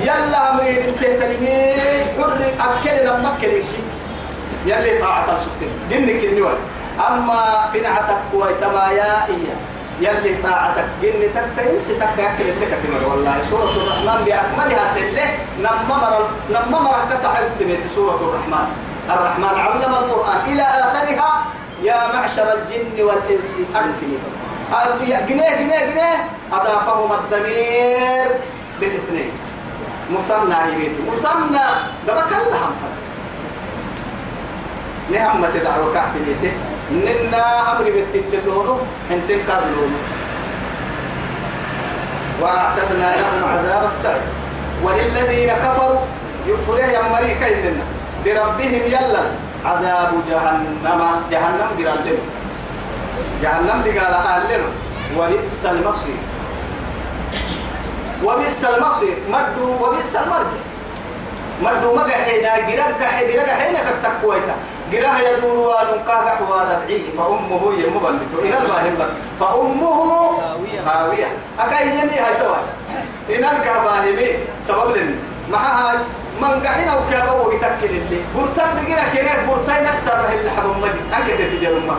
يلا 0.00 0.54
أمرين 0.54 0.76
انت 0.76 0.98
كلمة 1.00 1.74
حر 2.16 2.40
أكل 2.60 3.06
لما 3.06 3.30
كلمة 3.42 3.62
يلي 4.66 4.98
طاعة 5.00 5.26
السكين 5.36 5.70
دينك 5.88 6.24
النوال 6.24 6.56
أما 7.08 7.68
في 7.72 7.80
نعتك 7.80 8.18
ويتما 8.34 8.86
يا 8.90 9.26
إياه. 9.26 9.71
يلي 10.02 10.32
طاعتك 10.42 10.88
جن 11.02 11.20
تكتين 11.34 11.78
ستك 11.78 12.16
يكتل 12.18 12.60
لك 12.60 12.72
تمر. 12.82 13.02
والله 13.10 13.36
سورة 13.50 13.74
الرحمن 13.82 14.18
بأكملها 14.26 14.84
سلة. 14.94 15.26
نممر 15.64 16.12
نممر 16.50 16.96
كسح 17.10 17.32
سورة 17.94 18.20
الرحمن. 18.26 18.66
الرحمن 19.14 19.54
علم 19.66 19.92
القرآن. 19.94 20.38
إلى 20.46 20.62
آخرها 20.62 21.30
يا 21.82 21.98
معشر 22.14 22.48
الجن 22.52 22.96
والإنس 23.06 23.52
أركنت 23.74 24.24
جنيه 25.28 25.50
جنيه 25.60 25.82
جنيه. 25.90 26.16
أضافهم 26.52 27.10
الضمير 27.12 28.28
بالإثنين. 28.80 29.32
مثنى 30.10 30.58
يبيت 30.72 30.96
مثنى. 31.08 31.68
ده 32.06 32.12
بكلهم 32.14 32.72
نعمة 35.12 35.48
دعوة 35.48 35.94
كحت 35.94 36.14
بيته 36.26 36.52
ننا 36.92 37.72
أمر 37.72 37.84
بتتلونه 37.96 38.78
حنتين 39.08 39.40
كادلونه 39.48 40.00
وأعتدنا 42.40 43.08
لهم 43.16 43.40
عذاب 43.48 43.84
السعير. 43.84 44.26
وللذين 44.84 45.50
كفروا 45.52 46.00
يكفروا 46.46 46.78
يا 46.78 47.02
مريكا 47.08 47.48
إننا 47.48 47.84
بربهم 48.24 48.82
يلا 48.86 49.24
عذاب 49.64 50.10
جهنم 50.30 51.00
جهنم 51.30 51.68
قرال 51.78 52.18
جهنم 53.42 53.82
دي 53.84 53.98
قال 53.98 54.14
قال 54.14 54.42
لنا. 54.50 54.68
وبئس 55.16 55.66
المصير. 55.66 56.20
وبئس 58.24 58.64
المصير. 58.64 59.16
مدو 59.30 59.86
وبئس 59.86 60.16
المرجع 60.16 60.62
مدو 61.62 61.94
مقا 61.94 62.10
حينا 62.10 62.52
قرق 62.54 63.00
حينا 63.02 63.54
حينا 63.54 63.80
كتكويتا. 63.86 64.56
قراه 64.92 65.18
يدور 65.18 65.56
ونقاق 65.58 66.26
حوار 66.38 66.68
بعيد. 66.80 67.04
فأمه 67.18 67.62
يمبلت 67.82 68.32
إلى 68.38 68.58
الباهم 68.58 68.94
بس 69.00 69.10
فأمه 69.40 69.98
هاوية. 70.86 71.28
أكاي 71.58 71.88
يمي 71.88 72.18
هاي 72.24 72.34
توا 72.40 72.56
إن 73.34 73.44
الكباهمي 73.44 74.28
سبب 74.60 74.96
لن. 74.96 75.14
معها 75.50 75.94
من 76.42 76.62
قحين 76.66 76.88
أو 76.88 76.98
كابا 77.10 77.32
وقتك 77.32 77.84
اللي. 77.84 78.20
برتب 78.36 78.76
دقينا 78.76 79.08
كينيك 79.14 79.40
برتاي 79.48 79.84
نكسر 79.84 80.24
اللي 80.32 80.50
حبم 80.50 80.80
مدي 80.82 81.00
أنك 81.16 81.30
تتجر 81.30 81.74
ما 81.88 81.96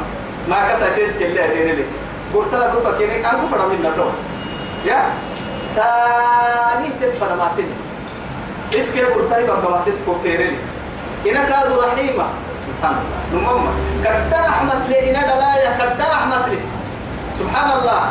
ما 0.50 0.72
كساتيت 0.72 1.20
كلا 1.20 1.48
دين 1.48 1.68
لك 1.68 1.86
برتلا 2.34 2.74
برتا 2.74 2.98
كينيك. 2.98 3.26
أنكو 3.26 3.48
فرا 3.52 3.66
من 3.66 3.80
نتو 3.80 4.06
يا؟ 4.86 5.00
ساني 5.76 6.90
تتفر 7.02 7.36
ما 7.36 7.52
تدي 7.58 7.76
إسكي 8.80 9.02
ما 9.02 9.82
تدفو 9.86 10.14
كيرين 10.24 10.58
إنك 11.28 11.52
هذا 11.52 11.78
رحيمة. 11.86 12.26
الله 12.84 13.04
نمما 13.34 13.72
كد 14.04 14.34
رحمة 14.34 14.88
لي 14.88 15.10
إنا 15.10 15.22
دلايا 15.22 15.72
كد 15.80 16.02
رحمة 16.02 16.48
لي. 16.48 16.60
سبحان 17.40 17.70
الله. 17.80 18.02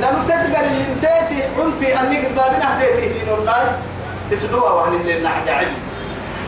نمو 0.00 0.22
تتقل 0.28 0.66
انتيتي 0.88 1.38
عنفي 1.58 2.00
أني 2.00 2.16
قد 2.26 2.34
بابنا 2.34 2.66
هديتي 2.78 3.06
لنو 3.18 3.34
النار 3.34 3.64
تسدوها 4.30 4.72
وحن 4.72 4.92
لنا 5.06 5.28
عجعل 5.28 5.68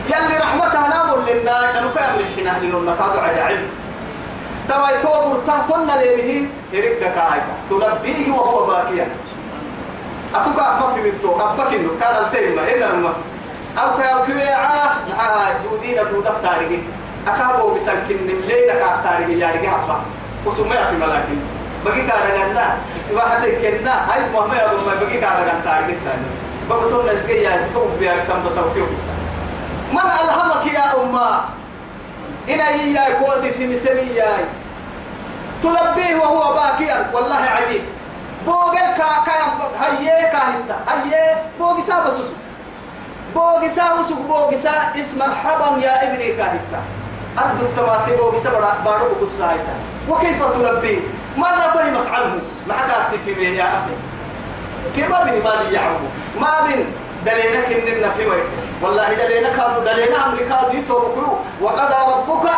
يلي 0.09 0.37
رحمتها 0.39 0.87
نامر 0.89 1.17
لنا 1.27 1.55
نمو 1.75 1.89
كامر 1.93 2.21
حنا 2.37 2.65
لنو 2.65 2.79
النكاد 2.79 3.17
عجعل 3.17 3.67
توا 4.69 4.89
يتوبر 4.89 5.39
تهتن 5.47 5.87
ليه 5.99 6.47
يرقك 6.73 7.17
آيكا 7.33 7.53
تنبيه 7.69 8.31
وهو 8.31 8.65
باكيا. 8.65 9.07
أتوقع 10.35 10.79
ما 10.79 10.93
في 10.93 11.01
منتو 11.01 11.41
أبك 11.41 11.73
إنه 11.73 11.89
كان 11.99 12.15
التيمة 12.23 12.61
نمو. 12.95 13.09
أو 13.77 13.97
كاو 13.97 14.25
كوي 14.25 14.49
عاه 14.49 15.53
جودينا 15.63 16.03
تودف 16.03 16.37
تاريخي 16.43 16.79
أكابو 17.27 17.73
بسنكن 17.75 18.17
لينا 18.47 18.73
كاكتاري 18.73 19.39
يا 19.39 19.47
رجع 19.47 19.71
حبا 19.71 20.01
وسمع 20.45 20.89
في 20.89 20.95
ملاكين. 20.95 21.41
بقي 21.85 22.01
كارا 22.07 22.29
جنة 22.37 22.77
واحد 23.13 23.45
كنا. 23.45 24.13
هاي 24.13 24.29
مهما 24.33 24.55
يا 24.55 24.67
بوما 24.67 24.93
بقي 25.01 25.17
كارا 25.17 25.43
جنة 25.43 25.61
تاري 25.65 25.95
سنة 25.95 26.29
بقول 26.69 27.05
ناس 27.05 27.25
جاي 27.25 27.47
تقوم 27.73 27.91
بيا 27.99 28.23
كتام 28.23 28.43
بسوكيو 28.45 28.85
من 29.91 29.99
ألهمك 29.99 30.73
يا 30.73 31.03
أمة 31.03 31.41
إن 32.49 32.59
هي 32.59 32.99
كوتي 33.19 33.51
في 33.51 33.67
مسمية 33.67 34.23
تلبيه 35.63 36.15
وهو 36.15 36.53
باكيا. 36.53 37.11
والله 37.13 37.35
عجيب. 37.35 37.81
بوغل 38.45 38.75
كا 38.75 39.09
كا 39.25 39.35
هيا 39.79 40.31
كاهنتا. 40.31 40.77
هيا 40.87 41.43
بوغي 41.59 41.81
سا 41.81 42.07
بسوس 42.07 42.31
بوغي 43.35 43.69
سا 43.69 43.93
وسوق 43.93 44.19
بوغي 44.19 44.57
سا 44.57 44.71
اسم 44.95 45.19
مرحبا 45.19 45.77
يا 45.83 46.03
إبني 46.03 46.31
كاهنتا. 46.31 46.81
أردك 47.39 47.69
تماتبه 47.77 48.31
بسبب 48.31 48.63
بارو 48.85 49.05
بقصايتا 49.21 49.75
وكيف 50.09 50.43
تلبيه 50.57 50.99
ماذا 51.37 51.71
فهمت 51.73 52.09
عنه؟ 52.09 52.39
ما 52.67 52.73
حكى 52.73 53.17
في 53.25 53.33
مين 53.41 53.55
يا 53.55 53.63
أخي. 53.63 53.93
كيف 54.95 55.09
ما 55.09 55.23
بني 55.23 55.39
ما 55.39 55.63
بيعمه 55.69 55.99
ما 56.41 56.67
بين 56.67 56.85
دلينك 57.25 57.65
إننا 57.89 58.09
في 58.09 58.25
وين؟ 58.25 58.43
والله 58.81 59.13
دلينك 59.13 59.53
هذا 59.59 59.79
دلينا 59.93 60.25
أمريكا 60.27 60.69
دي 60.71 60.81
توبكرو 60.81 61.37
وقضى 61.61 62.11
ربك 62.13 62.49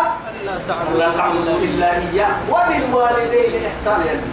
لا 0.98 1.10
تعبد 1.18 1.48
إلا 1.64 1.92
إياه 1.98 2.36
وبالوالدين 2.50 3.66
إحسانا 3.72 4.04
يزيد 4.12 4.32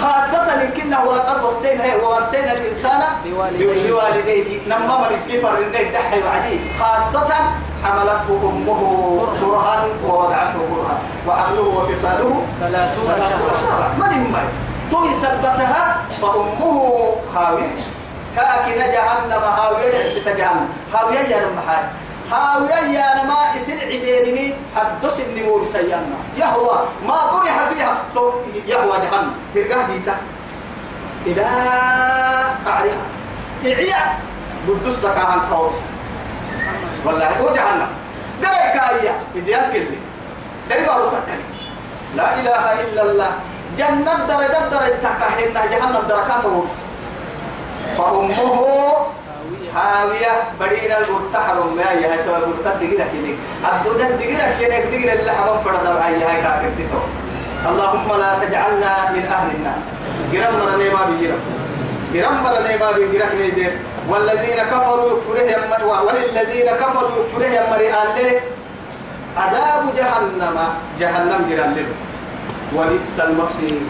خاصة 0.00 0.62
إن 0.62 0.70
كنا 0.76 1.02
ولقد 1.02 1.44
وصينا 1.44 1.96
ووصينا 1.96 2.52
الإنسان 2.52 3.00
بوالديه. 3.24 4.58
من 5.10 5.16
الكفر 5.16 5.58
إنه 5.58 5.90
دحي 5.92 6.22
وعديه 6.22 6.58
خاصة 6.80 7.28
حملته 7.82 8.50
أمه 8.50 8.80
كرها 9.40 9.86
ووضعته 10.06 10.60
كرها 10.70 10.96
وحمله 11.26 11.62
وفصاله 11.62 12.42
ثلاثون 12.60 13.06
شهرا. 13.30 13.86
من 13.98 14.12
هم 14.12 14.34
توي 14.90 15.14
سبتها 15.14 16.02
فأمه 16.22 16.78
هاوية. 17.34 17.82
كاكن 18.36 18.78
جهنم 18.78 19.42
هاوية 19.42 20.06
ست 20.06 20.28
جهنم. 20.28 20.68
هاوية 20.94 21.18
يا 21.18 21.38
نمحاي 21.46 21.84
هاوية 22.32 22.80
يا 22.98 23.24
نما 23.24 23.56
إسل 23.56 23.78
عديني 23.92 24.54
حدث 24.76 25.20
النمو 25.26 25.58
بسيانا 25.62 26.18
يهوى 26.38 26.76
ما 27.06 27.16
طرح 27.16 27.54
فيها. 27.68 27.94
يهوى 28.66 28.96
جهنم. 29.04 29.32
ترقاه 29.54 29.86
بيتا. 29.86 30.16
إلى 31.26 31.44
قعرها. 32.66 33.04
إعيا. 33.66 34.02
قدس 34.68 35.04
لك 35.04 35.18
عن 35.18 35.40
قوسك 35.50 35.84
والله 37.04 37.30
هو 37.40 37.48
جهنم 37.54 37.90
دري 38.42 38.66
كايا 38.74 39.14
إذا 39.34 39.70
كلي 39.72 39.98
دري 40.70 40.82
بارو 40.86 41.06
تكلي 41.10 41.46
لا 42.16 42.26
إله 42.40 42.64
إلا 42.82 43.02
الله. 43.02 43.32
جنة 43.78 44.14
درجة 44.28 44.68
درجة 44.68 45.00
تكاهنا 45.00 45.66
جهنم 45.72 46.02
دركات 46.08 46.44
وبس. 46.44 46.76
فأمه 47.98 48.48
هاوية 49.74 50.34
بدينا 50.60 50.98
المرتحر 50.98 51.56
ما 51.76 51.82
هاي 51.88 52.04
سوى 52.24 52.36
المرتد 52.36 52.76
دقيرة 52.80 53.04
كينيك 53.12 53.36
الدنيا 53.64 54.10
دقيرة 54.16 54.46
كينيك 54.58 54.84
دقيرة 54.92 55.12
اللي 55.12 55.32
حمام 55.32 55.58
فرد 55.64 55.88
معي 55.88 56.24
هاي 56.24 56.42
كافر 56.42 56.70
تتو. 56.78 57.00
اللهم 57.70 58.08
لا 58.20 58.30
تجعلنا 58.44 58.92
من 59.14 59.24
أهل 59.36 59.48
النار. 59.56 59.80
جرم 60.32 60.54
مرني 60.60 60.88
ما 60.90 61.02
بيجرم 61.08 61.40
جرم 62.14 62.42
مرني 62.44 62.76
ما 62.76 62.92
بيجرم 62.92 63.32
نيدير 63.40 63.72
والذين 64.08 64.62
كفروا 64.70 65.12
يكفره 65.12 66.02
وللذين 66.02 66.68
كفروا 66.70 67.10
يكفره 67.18 67.46
يمري 67.46 67.88
له 67.88 68.40
عذاب 69.36 69.94
جهنم 69.96 70.58
جهنم 71.00 71.40
جران 71.50 71.74
له. 71.74 71.86
وبئس 72.76 73.20
المصير. 73.20 73.80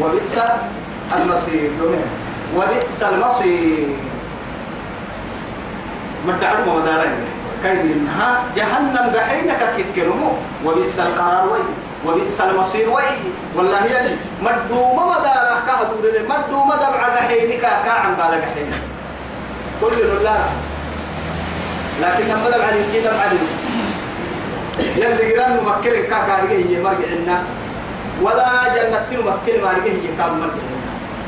وبئس 0.00 0.38
المصير. 1.16 1.70
وبئس 2.56 3.02
المصير. 3.02 3.88
ما 6.26 6.32
دعوا 6.40 6.64
ما 6.66 6.84
دارين 6.86 7.24
كيف 7.62 7.80
إنها؟ 7.80 8.42
جهنم 8.56 9.12
بحينك 9.14 9.60
كتكرمو 9.76 10.32
وبئس 10.64 10.98
القرار 10.98 11.52
وي. 11.52 11.64
وبئس 12.06 12.40
المصير 12.40 12.90
وي. 12.90 13.12
والله 13.56 13.84
يلي. 13.84 14.16
مدوما 14.42 15.04
مدارة 15.06 15.56
كهدور 15.66 16.12
لي 16.12 16.22
مدوما 16.22 16.76
دمع 16.76 17.20
حينك 17.28 17.60
كاعم 17.60 18.14
بالك 18.14 18.44
حين 18.54 18.97
كل 19.80 20.24
لا 20.24 20.36
لكن 22.02 22.24
لما 22.24 22.50
دمع 22.50 22.70
لي 22.70 22.82
كي 22.92 23.00
لي 23.00 23.38
يلي 24.96 25.34
قران 25.34 25.52
ممكن 25.64 25.90
كاكاريه 26.10 26.64
هي 26.66 26.82
مرجعنا 26.82 27.42
ولا 28.22 28.48
جنة 28.74 29.06
ممكن 29.10 29.54
مرجعه 29.62 29.84
هي 29.84 30.08
كام 30.18 30.32
مرجعنا 30.40 30.78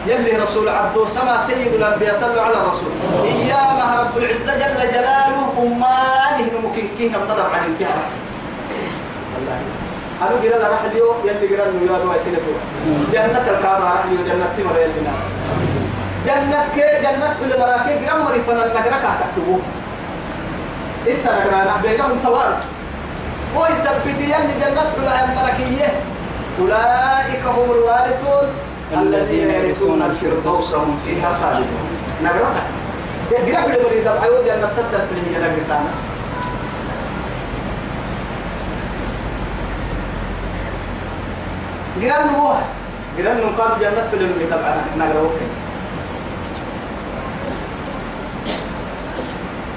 يلي 0.07 0.43
رسول 0.43 0.69
عبدو 0.69 1.07
سما 1.07 1.39
سيد 1.47 1.75
الأنبياء 1.75 2.17
صلوا 2.21 2.43
على 2.43 2.55
الرسول. 2.57 2.93
إيامها 3.25 4.01
رب 4.01 4.19
العزة 4.19 4.55
جل 4.59 4.93
جلاله 4.93 5.53
أمانه 5.59 6.53
ممكن 6.63 6.83
كينا 6.99 7.19
مدر 7.19 7.47
عن 7.55 7.73
الكهرة 7.73 8.05
هذا 10.21 10.35
قرا 10.43 10.69
راح 10.69 10.83
اليوم 10.93 11.17
يلي 11.25 11.57
قرا 11.57 11.69
انه 11.69 11.93
يا 11.93 11.99
دواء 11.99 12.21
سنه 12.25 12.39
جنة 13.13 13.45
الكعبة 13.59 13.85
راح 13.85 14.05
اليوم 14.05 14.25
جنة 14.25 14.47
تمر 14.59 14.77
يلي 14.81 15.01
نار 15.05 15.21
جنة 16.27 16.65
كي 16.75 17.01
جنة 17.03 17.35
كل 17.41 17.61
مراكي 17.61 18.07
قرا 18.07 18.19
مري 18.23 18.41
فن 18.47 18.53
النقرة 18.57 18.99
كاتكتبو 19.03 19.59
إنت 21.09 21.25
نقرا 21.27 21.81
بينهم 21.83 22.19
توارث 22.25 22.63
ويثبت 23.57 24.21
يلي 24.21 24.55
جنة 24.61 24.83
كل 24.97 25.07
المراكية 25.07 25.89
أولئك 26.61 27.43
هم 27.47 27.71
الوارثون. 27.71 28.49
الذين 28.93 29.51
يرثون 29.51 30.03
الفردوس 30.03 30.75
هم 30.75 30.99
فيها 31.05 31.35
خالدون. 31.43 31.89
نقرأ 32.25 32.53
قرأ 33.31 33.67
بالبريد 33.67 34.07
أيوة 34.07 34.45
جنة 34.47 34.71
تدل 34.77 35.07
في 35.09 35.15
الهجرة 35.15 35.53
قتانا 35.65 35.91
قرأ 42.03 42.25
نموها 42.25 42.63
قرأ 43.19 43.35
نمقام 43.35 43.81
جنة 43.81 44.09
في 44.11 44.47
طبعا 44.51 44.77
نقرأ 44.99 45.21
وكي 45.21 45.47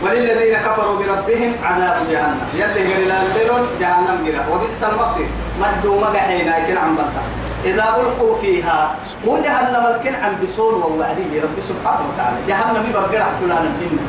وللذين 0.03 0.55
كفروا 0.57 0.97
بربهم 0.97 1.51
عذاب 1.63 1.95
جهنم. 2.11 2.47
يلي 2.53 2.93
قرنا 2.93 3.21
الليل 3.21 3.51
جهنم 3.79 4.17
قرأ 4.25 4.43
وبئس 4.55 4.83
المصير. 4.83 5.27
مدوا 5.61 6.01
مقحينا 6.01 6.67
كل 6.67 6.77
عم 6.77 6.95
بطا 6.95 7.23
إذا 7.65 7.83
ألقوا 7.83 8.37
فيها 8.41 8.95
هو 9.27 9.37
جهنم 9.37 9.85
الكل 9.95 10.15
عن 10.15 10.35
بصول 10.43 10.73
ووعدي 10.73 11.39
رب 11.39 11.57
سبحانه 11.69 12.05
وتعالى. 12.13 12.37
جهنم 12.47 12.83
يبقى 12.89 13.09
كلنا 13.39 13.59
منا 13.61 14.03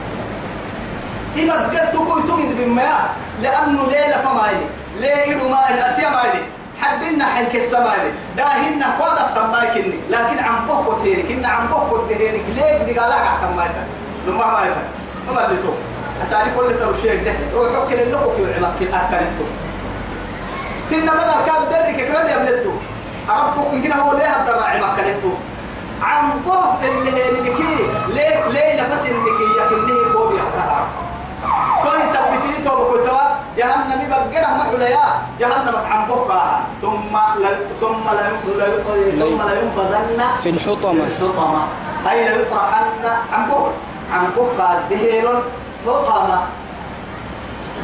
يبقى 1.37 1.87
تقول 1.93 2.23
تجد 2.23 2.51
بما 2.59 2.93
لأنه 3.43 3.87
ليلة 3.87 4.19
فما 4.25 4.47
يلي. 4.51 4.67
ليل 5.01 5.37
ما 5.51 5.61
يلي. 5.71 5.91
أتيا 5.91 6.09
ما 6.09 6.23
يلي. 6.23 6.43
حدنا 6.81 7.25
حنك 7.25 7.57
السماء 7.57 8.13
داهن 8.37 8.83
قادف 9.01 9.35
تماكني 9.35 9.95
لكن 10.11 10.45
عم 10.45 10.67
بوكو 10.67 10.93
تيرك 11.03 11.31
إن 11.31 11.45
عم 11.45 11.67
بوكو 11.67 11.97
تيرك 12.09 12.45
ليه 12.57 12.79
بدي 12.83 12.99
قال 12.99 13.11
لك 13.11 13.27
تماكن 13.43 13.85
لما 14.27 14.47
ما 14.47 14.61
يفهم 14.61 15.04
ما 15.33 15.47
بدي 15.47 15.63
تو. 15.63 15.73
أسألي 16.23 16.51
كل 16.57 16.79
توشيك 16.81 17.25
ده 17.25 17.33
روح 17.55 17.89
كل 17.89 17.95
اللي 17.95 18.17
هو 18.17 18.37
كيو 18.37 18.47
عمك 18.47 18.83
أكلته 18.83 19.47
كنا 20.91 21.13
بدل 21.13 21.39
كان 21.47 21.63
درك 21.71 21.97
كرد 22.09 22.29
يبلتو 22.29 22.71
أربك 23.31 23.73
يمكن 23.73 23.93
هو 23.93 24.13
ليه 24.13 24.37
الدراعي 24.41 24.81
ما 24.81 24.89
كلته 24.97 25.35
عم 26.03 26.31
بوه 26.47 26.77
اللي 26.85 27.11
هي 27.13 27.41
نكي 27.41 27.77
ليه 28.09 28.49
ليه 28.49 28.83
نفس 28.83 29.07
النكي 29.07 29.47
يكنه 29.61 30.13
كوبي 30.13 30.37
أكتها 30.41 30.87
توي 31.85 32.03
سبتي 32.13 32.63
تو 32.65 32.77
بكتوا 32.77 33.19
جهنم 33.57 34.09
بقرة 34.11 34.47
ما 34.57 34.65
عليا 34.75 35.05
جهنم 35.41 35.77
عم 35.91 36.07
بوكا 36.07 36.61
ثم 36.83 37.15
لا 37.43 37.51
ثم 37.81 38.05
لا 38.17 38.27
ثم 39.21 39.39
لا 39.49 39.61
ينبذن 39.63 40.23
في 40.43 40.51
الحطمة. 40.51 40.91
الحطمة. 41.07 41.63
أي 42.11 42.25
لا 42.29 42.37
يطرحن 42.37 42.85
عم 43.33 43.47
بوك 43.51 43.73
عم 44.15 44.27
بوكا 44.37 44.81
دهيل 44.91 45.29
حطمة 45.87 46.41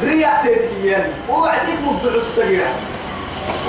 رياء 0.03 0.41
تدكيان 0.45 1.13
وعديك 1.29 1.79
مبدع 1.87 2.15
السجيرة 2.15 2.69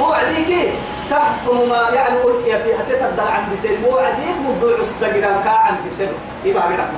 وعديك 0.00 0.70
تحكم 1.10 1.68
ما 1.68 1.80
يعني 1.94 2.16
ألقي 2.16 2.62
في 2.62 2.78
حتى 2.78 2.94
تدل 2.94 3.20
عن 3.20 3.52
بسير 3.52 3.78
وعديك 3.88 4.36
مبدع 4.48 4.82
السجيرة 4.82 5.42
كا 5.44 5.50
عن 5.50 5.76
بسير 5.86 6.08
يبقى 6.44 6.68
بينك 6.68 6.88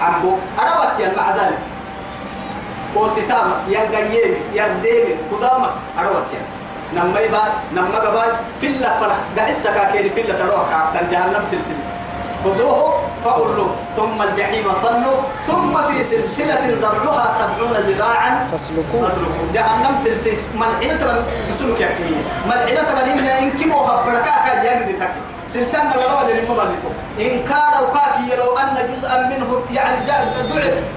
عم 0.00 0.22
بوك 0.22 0.38
أروت 0.58 1.00
يا 1.00 1.12
مع 1.16 1.30
ذلك. 1.36 1.58
وستام 2.96 3.52
ينقيم 3.68 4.34
يرديم 4.54 5.18
قدامك 5.32 5.70
أروت 5.98 6.28
يا 6.34 6.42
نما 6.94 7.20
يبا 7.20 7.42
نما 7.74 7.98
قبال. 7.98 8.36
فيلا 8.60 9.00
فرس 9.00 9.38
قعس 9.38 9.66
كاكير 9.74 10.12
فيلا 10.14 10.34
تروح. 10.34 10.62
كابتن 10.70 11.10
جهنم 11.10 11.44
سلسلة 11.50 11.97
خذوه 12.44 12.94
فغلوا 13.24 13.68
ثم 13.96 14.22
الجحيم 14.22 14.64
صلوا. 14.82 15.18
ثم 15.46 15.82
في 15.82 16.04
سلسلة 16.04 16.60
ذرعها 16.82 17.26
سبعون 17.38 17.72
ذراعا. 17.88 18.46
فاسلكوه. 18.52 19.02
فاسلكوه. 19.08 19.46
جهنم 19.54 19.94
سلسلة. 20.04 20.38
ملعنة 20.54 20.96
تبن 21.00 21.22
يسلك 21.50 21.80
يا 21.80 21.86
كي 21.98 22.14
ملعنة 22.46 22.82
تبن 22.90 23.08
إن 23.18 23.26
إنكبوا 23.26 23.86
بركة 24.06 24.34
كان 24.46 24.58
يجد 24.66 24.98
تكي 25.00 25.20
سلسلة 25.48 25.90
ولا 25.96 26.32
للمبلتو 26.32 26.88
إن 27.20 27.34
كان 27.48 27.72
وكاكي 27.84 28.36
لو 28.38 28.56
أن 28.58 28.74
جزءا 28.92 29.16
منه 29.30 29.50
يعني 29.72 30.06
جعل- 30.06 30.48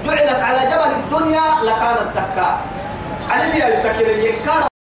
جعلت 0.06 0.42
على 0.42 0.60
جبل 0.70 0.90
الدنيا 1.00 1.42
لكانت 1.64 2.08
دكا 2.16 2.50
على 3.30 3.42
اللي 3.44 3.74
يسكر 3.74 4.06
إن 4.14 4.36
كان 4.46 4.71